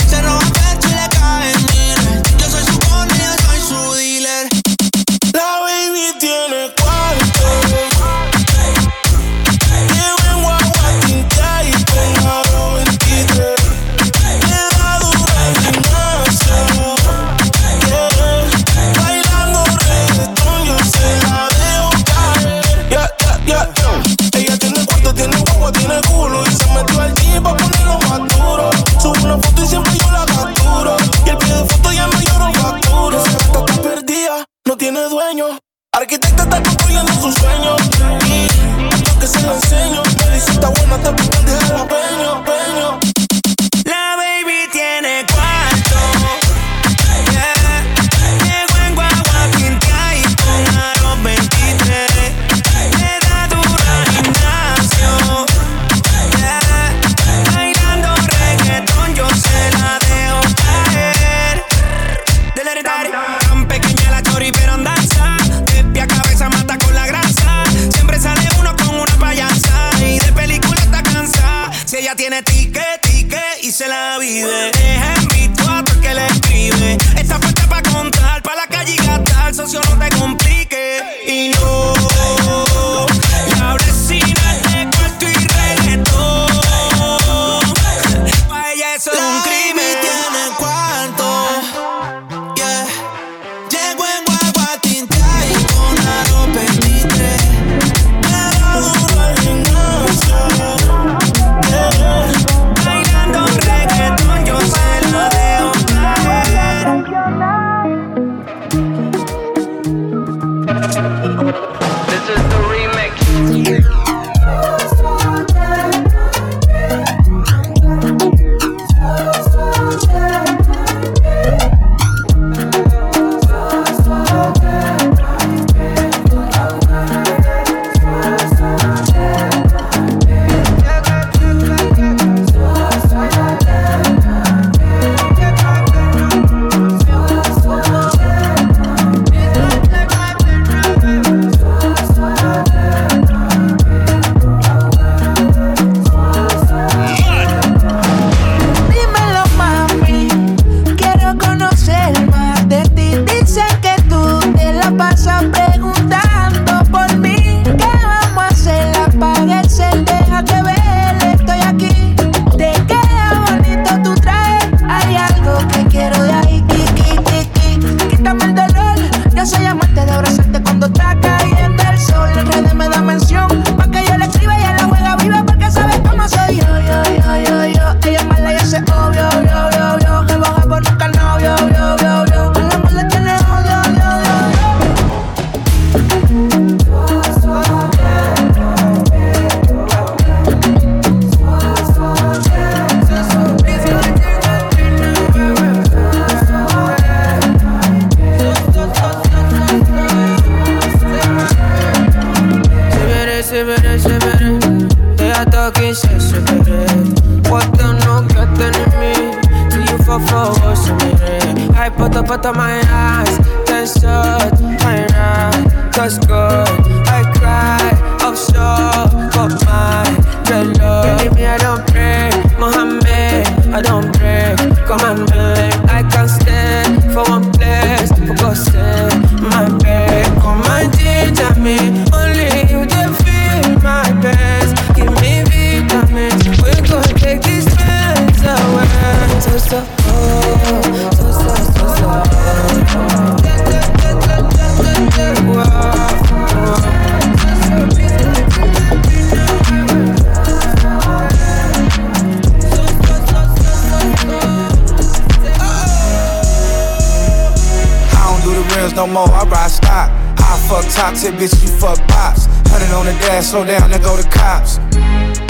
Slow 263.56 263.64
down, 263.64 263.90
then 263.90 264.02
go 264.02 264.20
to 264.20 264.28
cops. 264.28 264.84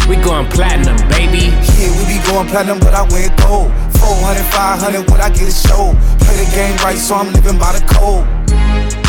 We 0.06 0.16
going 0.22 0.46
platinum, 0.54 0.94
baby. 1.10 1.50
Yeah, 1.82 1.90
we 1.98 2.06
be 2.06 2.22
going 2.30 2.46
platinum, 2.46 2.78
but 2.78 2.94
I 2.94 3.02
went 3.10 3.34
gold. 3.42 3.74
400, 3.98 4.46
500, 4.54 5.10
what 5.10 5.22
I 5.22 5.30
get 5.34 5.50
a 5.50 5.52
show. 5.52 5.98
Play 6.22 6.38
the 6.38 6.50
game 6.54 6.78
right, 6.86 6.98
so 6.98 7.16
I'm 7.16 7.34
living 7.34 7.58
by 7.58 7.74
the 7.74 7.82
code. 7.90 8.22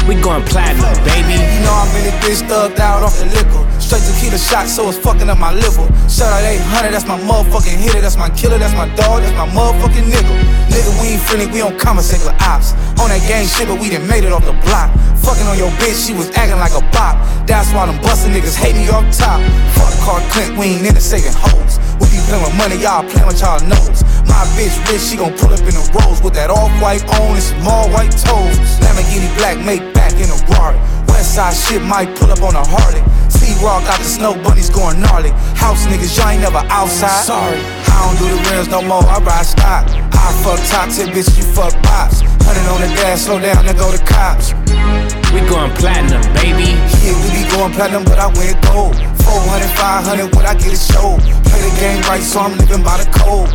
We 0.08 0.16
going 0.16 0.48
platinum, 0.48 0.96
baby. 1.04 1.36
You 1.36 1.60
know 1.60 1.76
I'm 1.76 1.92
in 2.00 2.08
this 2.08 2.40
bitch 2.40 2.48
thugged 2.48 2.80
out 2.80 3.02
off 3.04 3.20
the 3.20 3.28
liquor. 3.36 3.64
Straight 3.86 4.02
tequila 4.02 4.34
shot, 4.34 4.66
so 4.66 4.90
it's 4.90 4.98
fucking 4.98 5.30
up 5.30 5.38
my 5.38 5.54
liver. 5.54 5.86
Shout 6.10 6.26
out 6.26 6.42
800, 6.42 6.90
that's 6.90 7.06
my 7.06 7.22
motherfucking 7.22 7.78
hitter. 7.78 8.02
That's 8.02 8.18
my 8.18 8.26
killer, 8.34 8.58
that's 8.58 8.74
my 8.74 8.90
dog, 8.98 9.22
that's 9.22 9.38
my 9.38 9.46
motherfucking 9.46 10.10
nigga. 10.10 10.34
Nigga, 10.74 10.90
we 10.98 11.14
ain't 11.14 11.22
friendly, 11.22 11.46
we 11.46 11.62
don't 11.62 11.78
conversate 11.78 12.18
with 12.26 12.34
ops. 12.42 12.74
On 12.98 13.06
that 13.14 13.22
gang 13.30 13.46
shit, 13.46 13.70
but 13.70 13.78
we 13.78 13.86
done 13.86 14.02
made 14.10 14.26
it 14.26 14.34
off 14.34 14.42
the 14.42 14.58
block. 14.66 14.90
Fucking 15.22 15.46
on 15.46 15.54
your 15.54 15.70
bitch, 15.78 16.02
she 16.02 16.18
was 16.18 16.34
acting 16.34 16.58
like 16.58 16.74
a 16.74 16.82
bop. 16.90 17.14
That's 17.46 17.70
why 17.70 17.86
them 17.86 18.02
bustin' 18.02 18.34
niggas 18.34 18.58
hate 18.58 18.74
me 18.74 18.90
off 18.90 19.06
top. 19.14 19.38
Fuck 19.78 19.94
Clark 20.02 20.26
Clint, 20.34 20.58
we 20.58 20.74
ain't 20.74 20.82
into 20.82 20.98
saving 20.98 21.30
hoes. 21.38 21.78
We 22.02 22.10
be 22.10 22.18
playin' 22.26 22.42
with 22.42 22.58
money, 22.58 22.82
y'all 22.82 23.06
playin' 23.06 23.30
with 23.30 23.38
y'all 23.38 23.62
knows. 23.70 24.02
My 24.26 24.42
bitch 24.58 24.74
rich, 24.90 24.98
she 24.98 25.14
gon' 25.14 25.30
pull 25.38 25.54
up 25.54 25.62
in 25.62 25.78
the 25.78 25.86
rose 25.94 26.18
with 26.26 26.34
that 26.34 26.50
off-white 26.50 27.06
on 27.22 27.38
and 27.38 27.46
small 27.54 27.86
white 27.94 28.10
toes. 28.10 28.58
Lamborghini 28.82 29.30
black, 29.38 29.62
make 29.62 29.95
Westside 31.26 31.58
shit 31.58 31.82
might 31.82 32.14
pull 32.14 32.30
up 32.30 32.40
on 32.42 32.54
a 32.54 32.62
Harley. 32.62 33.02
C-Rock 33.28 33.82
got 33.82 33.98
the 33.98 34.06
snow 34.06 34.34
bunnies 34.46 34.70
going 34.70 35.00
gnarly. 35.00 35.30
House 35.58 35.84
niggas, 35.86 36.16
y'all 36.16 36.30
ain't 36.30 36.40
never 36.40 36.62
outside. 36.70 37.26
Sorry, 37.26 37.58
I 37.58 37.98
don't 38.06 38.16
do 38.22 38.30
the 38.30 38.38
rims 38.50 38.68
no 38.68 38.80
more, 38.80 39.02
I 39.02 39.18
ride 39.18 39.44
stock. 39.44 39.90
I 39.90 40.30
fuck 40.46 40.62
toxic, 40.70 41.10
bitch, 41.10 41.36
you 41.36 41.42
fuck 41.42 41.74
pops. 41.82 42.22
Hundred 42.46 42.62
on 42.70 42.80
the 42.80 42.86
dash, 42.94 43.26
slow 43.26 43.40
down, 43.40 43.66
then 43.66 43.74
go 43.74 43.90
to 43.90 43.98
cops. 44.06 44.54
We 45.34 45.42
going 45.50 45.74
platinum, 45.82 46.22
baby. 46.38 46.78
Yeah, 47.02 47.18
we 47.18 47.42
be 47.42 47.50
going 47.50 47.74
platinum, 47.74 48.04
but 48.04 48.22
I 48.22 48.30
went 48.30 48.62
gold. 48.70 48.94
400, 48.94 50.30
500, 50.30 50.30
what 50.30 50.46
I 50.46 50.54
get 50.54 50.72
a 50.72 50.78
show. 50.78 51.18
Play 51.50 51.60
the 51.66 51.74
game 51.82 52.02
right, 52.06 52.22
so 52.22 52.38
I'm 52.38 52.56
living 52.56 52.86
by 52.86 53.02
the 53.02 53.10
code. 53.10 53.50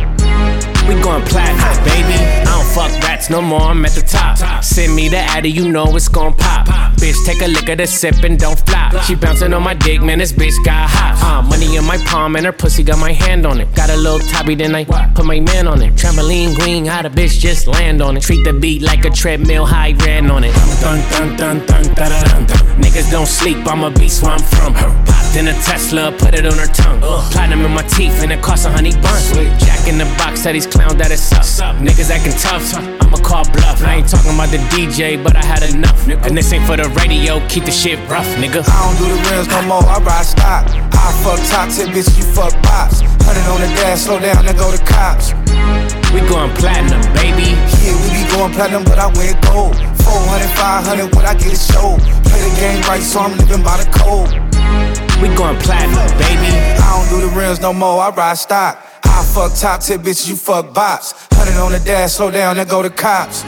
We 0.88 1.00
going 1.00 1.22
platinum, 1.24 1.84
baby. 1.84 2.18
I 2.18 2.44
don't 2.44 2.66
fuck 2.74 2.90
rats 3.02 3.30
no 3.30 3.40
more, 3.40 3.60
I'm 3.60 3.84
at 3.84 3.92
the 3.92 4.02
top. 4.02 4.64
Send 4.64 4.94
me 4.94 5.08
the 5.08 5.18
addy, 5.18 5.50
you 5.50 5.70
know 5.70 5.94
it's 5.94 6.08
gon' 6.08 6.34
pop. 6.34 6.66
Bitch, 6.96 7.16
take 7.24 7.40
a 7.40 7.46
lick 7.46 7.68
of 7.68 7.78
the 7.78 7.86
sip 7.86 8.22
and 8.24 8.38
don't 8.38 8.58
flop. 8.58 9.02
She 9.04 9.14
bouncing 9.14 9.52
on 9.54 9.62
my 9.62 9.74
dick, 9.74 10.02
man, 10.02 10.18
this 10.18 10.32
bitch 10.32 10.54
got 10.64 10.90
hot. 10.90 11.22
Uh, 11.22 11.42
money 11.48 11.76
in 11.76 11.84
my 11.84 11.98
palm 12.06 12.36
and 12.36 12.46
her 12.46 12.52
pussy 12.52 12.82
got 12.82 12.98
my 12.98 13.12
hand 13.12 13.46
on 13.46 13.60
it. 13.60 13.72
Got 13.74 13.90
a 13.90 13.96
little 13.96 14.18
tabby, 14.18 14.54
then 14.54 14.74
I 14.74 14.84
put 14.84 15.24
my 15.24 15.40
man 15.40 15.68
on 15.68 15.82
it. 15.82 15.94
Trampoline 15.94 16.56
queen, 16.58 16.84
how 16.84 17.02
the 17.02 17.08
bitch 17.08 17.38
just 17.38 17.66
land 17.66 18.02
on 18.02 18.16
it. 18.16 18.22
Treat 18.22 18.44
the 18.44 18.52
beat 18.52 18.82
like 18.82 19.04
a 19.04 19.10
treadmill, 19.10 19.66
high 19.66 19.94
ran 20.04 20.30
on 20.30 20.44
it. 20.44 20.54
Dun 20.80 21.00
dun 21.10 21.36
dun 21.36 21.66
dun 21.66 21.82
dun 21.94 22.10
dun 22.10 22.46
dun. 22.46 22.82
Niggas 22.82 23.10
don't 23.10 23.26
sleep, 23.26 23.58
I'm 23.66 23.84
a 23.84 23.90
beast 23.90 24.22
where 24.22 24.32
I'm 24.32 24.40
from. 24.40 25.11
In 25.32 25.48
a 25.48 25.56
Tesla, 25.64 26.12
put 26.12 26.34
it 26.34 26.44
on 26.44 26.52
her 26.60 26.68
tongue. 26.68 27.00
Platinum 27.32 27.64
in 27.64 27.72
my 27.72 27.82
teeth, 27.88 28.22
and 28.22 28.30
it 28.30 28.42
cost 28.42 28.66
a 28.66 28.70
honey 28.70 28.92
bun. 29.00 29.16
Jack 29.64 29.88
in 29.88 29.96
the 29.96 30.04
box, 30.20 30.44
that 30.44 30.54
he's 30.54 30.66
clown 30.66 30.98
that 30.98 31.10
it's 31.10 31.32
up. 31.32 31.74
Niggas 31.80 32.12
acting 32.12 32.36
tough, 32.36 32.76
I'ma 32.76 33.16
call 33.16 33.48
bluff. 33.48 33.80
I 33.80 34.04
ain't 34.04 34.08
talking 34.12 34.36
about 34.36 34.52
the 34.52 34.60
DJ, 34.68 35.16
but 35.16 35.34
I 35.34 35.42
had 35.42 35.64
enough. 35.64 35.96
Nigga. 36.04 36.28
And 36.28 36.36
this 36.36 36.52
ain't 36.52 36.68
for 36.68 36.76
the 36.76 36.84
radio, 37.00 37.40
keep 37.48 37.64
the 37.64 37.72
shit 37.72 37.96
rough, 38.12 38.28
nigga. 38.36 38.60
I 38.60 38.76
don't 38.84 38.96
do 39.00 39.08
the 39.08 39.18
rims 39.32 39.48
no 39.48 39.62
more, 39.72 39.80
I 39.88 40.04
ride 40.04 40.28
stock. 40.28 40.68
I 40.68 41.08
fuck 41.24 41.40
toxic, 41.48 41.88
bitch, 41.96 42.12
you 42.12 42.28
fuck 42.36 42.52
bops. 42.60 43.00
Hundred 43.24 43.48
on 43.48 43.64
the 43.64 43.72
dash, 43.80 44.04
slow 44.04 44.20
down, 44.20 44.44
and 44.44 44.58
go 44.60 44.68
to 44.68 44.78
cops. 44.84 45.32
We 46.12 46.20
going 46.28 46.52
platinum, 46.60 47.00
baby. 47.16 47.56
Yeah, 47.80 47.96
we 48.04 48.20
be 48.20 48.22
going 48.36 48.52
platinum, 48.52 48.84
but 48.84 49.00
I 49.00 49.08
went 49.16 49.40
gold. 49.48 49.80
400, 49.80 51.08
500, 51.08 51.16
what 51.16 51.24
I 51.24 51.32
get 51.40 51.56
a 51.56 51.56
show. 51.56 51.96
Play 52.28 52.40
the 52.44 52.52
game 52.60 52.84
right, 52.84 53.00
so 53.00 53.24
I'm 53.24 53.32
living 53.40 53.64
by 53.64 53.80
the 53.80 53.88
code. 53.96 54.51
We 55.22 55.28
going 55.36 55.56
platinum, 55.58 56.02
baby. 56.18 56.50
I 56.82 57.08
don't 57.08 57.20
do 57.20 57.30
the 57.30 57.32
rims 57.36 57.60
no 57.60 57.72
more, 57.72 58.02
I 58.02 58.10
ride 58.10 58.34
stock. 58.38 58.84
I 59.04 59.22
fuck 59.32 59.54
top 59.54 59.80
tip, 59.80 60.00
bitch, 60.00 60.28
you 60.28 60.34
fuck 60.34 60.74
bops. 60.74 61.14
Hundred 61.32 61.62
on 61.62 61.70
the 61.70 61.78
dash, 61.78 62.14
slow 62.14 62.32
down, 62.32 62.56
then 62.56 62.66
go 62.66 62.82
to 62.82 62.90
cops. 62.90 63.44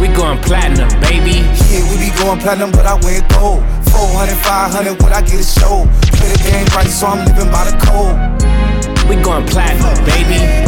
We 0.00 0.08
going 0.08 0.42
platinum, 0.42 0.88
baby. 1.00 1.46
Yeah, 1.70 1.86
we 1.86 2.10
be 2.10 2.10
going 2.18 2.40
platinum, 2.40 2.72
but 2.72 2.84
I 2.84 2.94
went 2.94 3.30
gold. 3.30 3.62
400, 3.94 4.34
500, 4.42 5.00
what 5.00 5.12
I 5.12 5.22
get 5.22 5.38
a 5.38 5.44
show. 5.44 5.86
Play 6.18 6.34
the 6.34 6.42
game 6.50 6.66
right, 6.74 6.90
so 6.90 7.06
I'm 7.06 7.24
living 7.26 7.46
by 7.52 7.70
the 7.70 7.78
code. 7.78 8.18
We 9.08 9.22
going 9.22 9.46
platinum, 9.46 9.94
baby. 10.04 10.67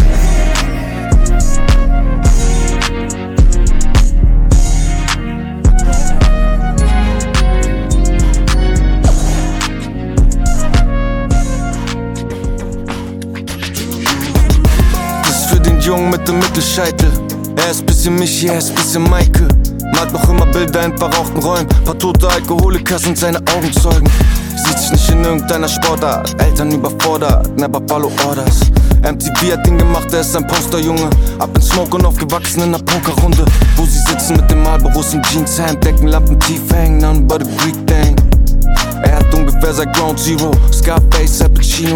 Dem 16.27 16.39
Mittelscheitel. 16.39 17.11
Er 17.57 17.71
ist 17.71 17.85
bisschen 17.87 18.17
Michi, 18.17 18.49
er 18.49 18.59
ist 18.59 18.75
bisschen 18.75 19.03
Maike. 19.09 19.47
Malt 19.95 20.13
noch 20.13 20.29
immer 20.29 20.47
Bilder 20.47 20.85
in 20.85 20.97
verrauchten 20.97 21.41
Räumen. 21.41 21.67
Paar 21.85 21.99
tote 21.99 22.29
Alkoholiker 22.29 22.99
sind 22.99 23.19
seine 23.19 23.39
Augenzeugen. 23.55 24.09
Sieht 24.57 24.79
sich 24.79 24.93
nicht 24.93 25.11
in 25.11 25.25
irgendeiner 25.25 25.69
Sportart. 25.69 26.35
Eltern 26.41 26.73
überfordert, 26.73 27.49
never 27.59 27.81
follow 27.89 28.11
orders. 28.27 28.61
MTV 29.03 29.53
hat 29.53 29.67
ihn 29.67 29.79
gemacht, 29.79 30.13
er 30.13 30.21
ist 30.21 30.37
ein 30.37 30.47
Posterjunge. 30.47 31.11
Ab 31.39 31.51
in 31.55 31.63
Smoke 31.63 31.97
und 31.97 32.05
aufgewachsen 32.05 32.63
in 32.63 32.75
einer 32.75 32.83
Pokerrunde. 32.83 33.45
Wo 33.77 33.85
sie 33.85 33.99
sitzen 34.11 34.37
mit 34.37 34.51
dem 34.51 34.63
Marlboros 34.63 35.15
im 35.15 35.23
Jeanshemd. 35.23 35.85
Deckenlampen 35.85 36.39
tief 36.41 36.63
hängen, 36.73 36.99
none 36.99 37.21
but 37.21 37.43
a 37.43 37.47
Greek 37.57 37.87
thing. 37.87 38.30
Ungefähr 39.41 39.73
seit 39.73 39.97
Ground 39.97 40.21
Zero. 40.21 40.51
Scarface, 40.71 41.41
Al 41.41 41.51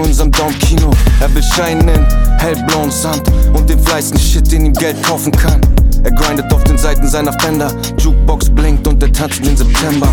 in 0.06 0.14
seinem 0.14 0.32
Dom-Kino 0.32 0.90
Er 1.20 1.34
will 1.34 1.42
scheinen 1.42 1.86
in 1.88 2.06
hellblauen 2.38 2.90
Sand 2.90 3.22
Und 3.52 3.68
den 3.68 3.78
fleißigen 3.78 4.18
Shit, 4.18 4.50
den 4.50 4.64
ihm 4.66 4.72
Geld 4.72 5.02
kaufen 5.02 5.30
kann. 5.30 5.60
Er 6.04 6.10
grindet 6.10 6.50
auf 6.54 6.64
den 6.64 6.78
Seiten 6.78 7.06
seiner 7.06 7.32
Fender. 7.40 7.70
Jukebox 7.98 8.48
blinkt 8.48 8.86
und 8.86 9.02
er 9.02 9.12
tanzt 9.12 9.40
in 9.46 9.56
September. 9.56 10.08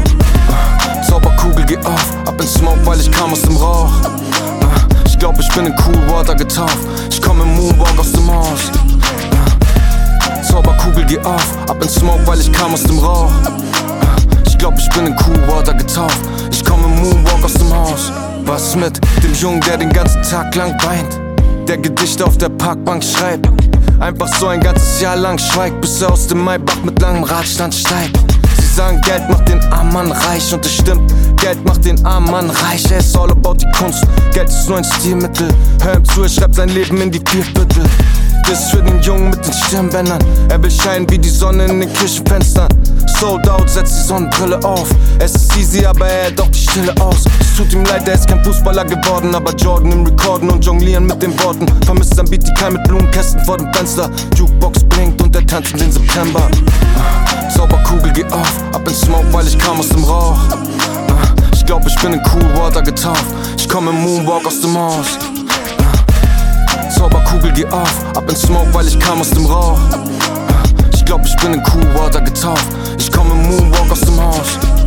Ah, 0.49 1.01
Zauberkugel 1.03 1.65
geh 1.65 1.77
auf, 1.77 2.13
ab 2.25 2.35
in 2.39 2.47
Smoke, 2.47 2.85
weil 2.85 2.99
ich 2.99 3.09
kam 3.09 3.31
aus 3.31 3.41
dem 3.41 3.55
Rauch. 3.55 3.91
Ah, 4.03 4.87
Ich 5.05 5.17
glaub, 5.17 5.39
ich 5.39 5.49
bin 5.53 5.67
in 5.67 5.75
Cool 5.85 6.13
Water 6.13 6.35
getaucht 6.35 6.77
Ich 7.09 7.21
komm 7.21 7.41
im 7.41 7.55
Moonwalk 7.55 7.97
aus 7.97 8.11
dem 8.11 8.29
Haus. 8.29 8.71
Ah, 9.31 10.41
Zauberkugel 10.43 11.05
geh 11.05 11.19
auf, 11.19 11.57
ab 11.69 11.81
in 11.81 11.89
Smoke, 11.89 12.25
weil 12.25 12.39
ich 12.41 12.51
kam 12.51 12.73
aus 12.73 12.83
dem 12.83 12.99
Rauch 12.99 13.31
glaub, 14.61 14.77
ich 14.77 14.89
bin 14.89 15.07
in 15.07 15.15
Cool 15.25 15.47
Water 15.47 15.73
getaucht 15.73 16.19
Ich 16.51 16.63
komm 16.63 16.83
im 16.85 17.01
Moonwalk 17.01 17.43
aus 17.43 17.53
dem 17.53 17.73
Haus. 17.75 18.11
Was 18.45 18.75
mit 18.75 18.99
dem 19.23 19.33
Jungen, 19.33 19.59
der 19.61 19.77
den 19.77 19.91
ganzen 19.91 20.21
Tag 20.21 20.53
lang 20.55 20.73
weint? 20.83 21.19
Der 21.67 21.77
Gedichte 21.77 22.23
auf 22.23 22.37
der 22.37 22.49
Parkbank 22.49 23.03
schreibt. 23.03 23.49
Einfach 23.99 24.27
so 24.39 24.47
ein 24.47 24.59
ganzes 24.59 25.01
Jahr 25.01 25.15
lang 25.15 25.37
schweigt 25.37 25.79
Bis 25.81 26.01
er 26.01 26.11
aus 26.11 26.27
dem 26.27 26.43
Maybach 26.43 26.83
mit 26.83 27.01
langem 27.01 27.23
Radstand 27.23 27.73
steigt. 27.73 28.17
Sie 28.59 28.75
sagen, 28.75 29.01
Geld 29.01 29.27
macht 29.29 29.47
den 29.49 29.59
armen 29.73 29.93
Mann 29.93 30.11
reich. 30.11 30.53
Und 30.53 30.63
es 30.63 30.75
stimmt, 30.75 31.11
Geld 31.37 31.63
macht 31.65 31.83
den 31.83 32.03
armen 32.05 32.29
Mann 32.29 32.49
reich. 32.49 32.89
Er 32.91 32.99
ist 32.99 33.17
all 33.17 33.31
about 33.31 33.55
die 33.55 33.71
Kunst, 33.75 34.05
Geld 34.31 34.49
ist 34.49 34.69
nur 34.69 34.77
ein 34.77 34.83
Stilmittel. 34.83 35.47
Hör 35.81 35.95
ihm 35.95 36.05
zu, 36.05 36.21
er 36.21 36.29
schreibt 36.29 36.55
sein 36.55 36.69
Leben 36.69 37.01
in 37.01 37.09
die 37.09 37.21
Vierviertel 37.25 37.83
Das 38.47 38.59
ist 38.59 38.71
für 38.71 38.81
den 38.81 38.99
Jungen 39.01 39.29
mit 39.29 39.45
den 39.45 39.53
Stirnbändern. 39.53 40.19
Er 40.49 40.61
will 40.61 40.71
scheinen 40.71 41.09
wie 41.09 41.17
die 41.17 41.29
Sonne 41.29 41.65
in 41.65 41.79
den 41.79 41.93
Küchenfenstern. 41.93 42.67
Sold 43.19 43.47
out, 43.49 43.69
setzt 43.69 43.99
die 43.99 44.07
Sonnenbrille 44.07 44.63
auf. 44.63 44.89
Es 45.19 45.35
ist 45.35 45.55
easy, 45.57 45.85
aber 45.85 46.07
er 46.07 46.23
hält 46.25 46.41
auch 46.41 46.47
die 46.47 46.59
Stille 46.59 46.93
aus. 46.99 47.25
Es 47.39 47.55
tut 47.55 47.71
ihm 47.73 47.85
leid, 47.85 48.07
er 48.07 48.15
ist 48.15 48.27
kein 48.27 48.43
Fußballer 48.43 48.85
geworden. 48.85 49.33
Aber 49.35 49.53
Jordan 49.55 49.91
im 49.91 50.05
Rekorden 50.05 50.49
und 50.49 50.65
jonglieren 50.65 51.05
mit 51.05 51.21
den 51.21 51.37
Worten. 51.43 51.65
Vermisst 51.85 52.15
sein 52.15 52.25
Beat, 52.25 52.47
die 52.47 52.53
Keim 52.53 52.73
mit 52.73 52.83
Blumenkästen 52.85 53.43
vor 53.45 53.57
dem 53.57 53.71
Fenster. 53.73 54.09
Jukebox 54.35 54.83
blinkt 54.85 55.21
und 55.21 55.35
er 55.35 55.45
tanzt 55.45 55.71
in 55.73 55.79
den 55.79 55.91
September. 55.91 56.49
Sauberkugel, 57.55 58.11
geh 58.13 58.25
auf, 58.25 58.53
ab 58.73 58.87
in 58.87 58.93
Smoke, 58.93 59.31
weil 59.31 59.47
ich 59.47 59.57
kam 59.57 59.79
aus 59.79 59.89
dem 59.89 60.03
Rauch. 60.03 60.39
Ich 61.53 61.65
glaub, 61.65 61.85
ich 61.85 61.95
bin 61.97 62.13
in 62.13 62.21
Cool 62.33 62.59
Water 62.59 62.81
getauft. 62.81 63.25
Ich 63.57 63.69
komm 63.69 63.87
im 63.87 64.01
Moonwalk 64.01 64.45
aus 64.45 64.61
dem 64.61 64.77
Haus. 64.77 65.30
Zauberkugel, 67.31 67.51
geh 67.53 67.65
auf, 67.67 68.05
ab 68.15 68.29
in 68.29 68.35
Smoke, 68.35 68.73
weil 68.73 68.87
ich 68.87 68.99
kam 68.99 69.21
aus 69.21 69.29
dem 69.29 69.45
Rauch. 69.45 69.79
Ich 70.93 71.05
glaub, 71.05 71.25
ich 71.25 71.35
bin 71.37 71.53
in 71.53 71.63
Cool 71.73 71.95
Water 71.95 72.21
getauft. 72.21 72.67
Ich 72.97 73.11
komm 73.11 73.31
im 73.31 73.49
Moonwalk 73.49 73.91
aus 73.91 74.01
dem 74.01 74.21
Haus. 74.21 74.80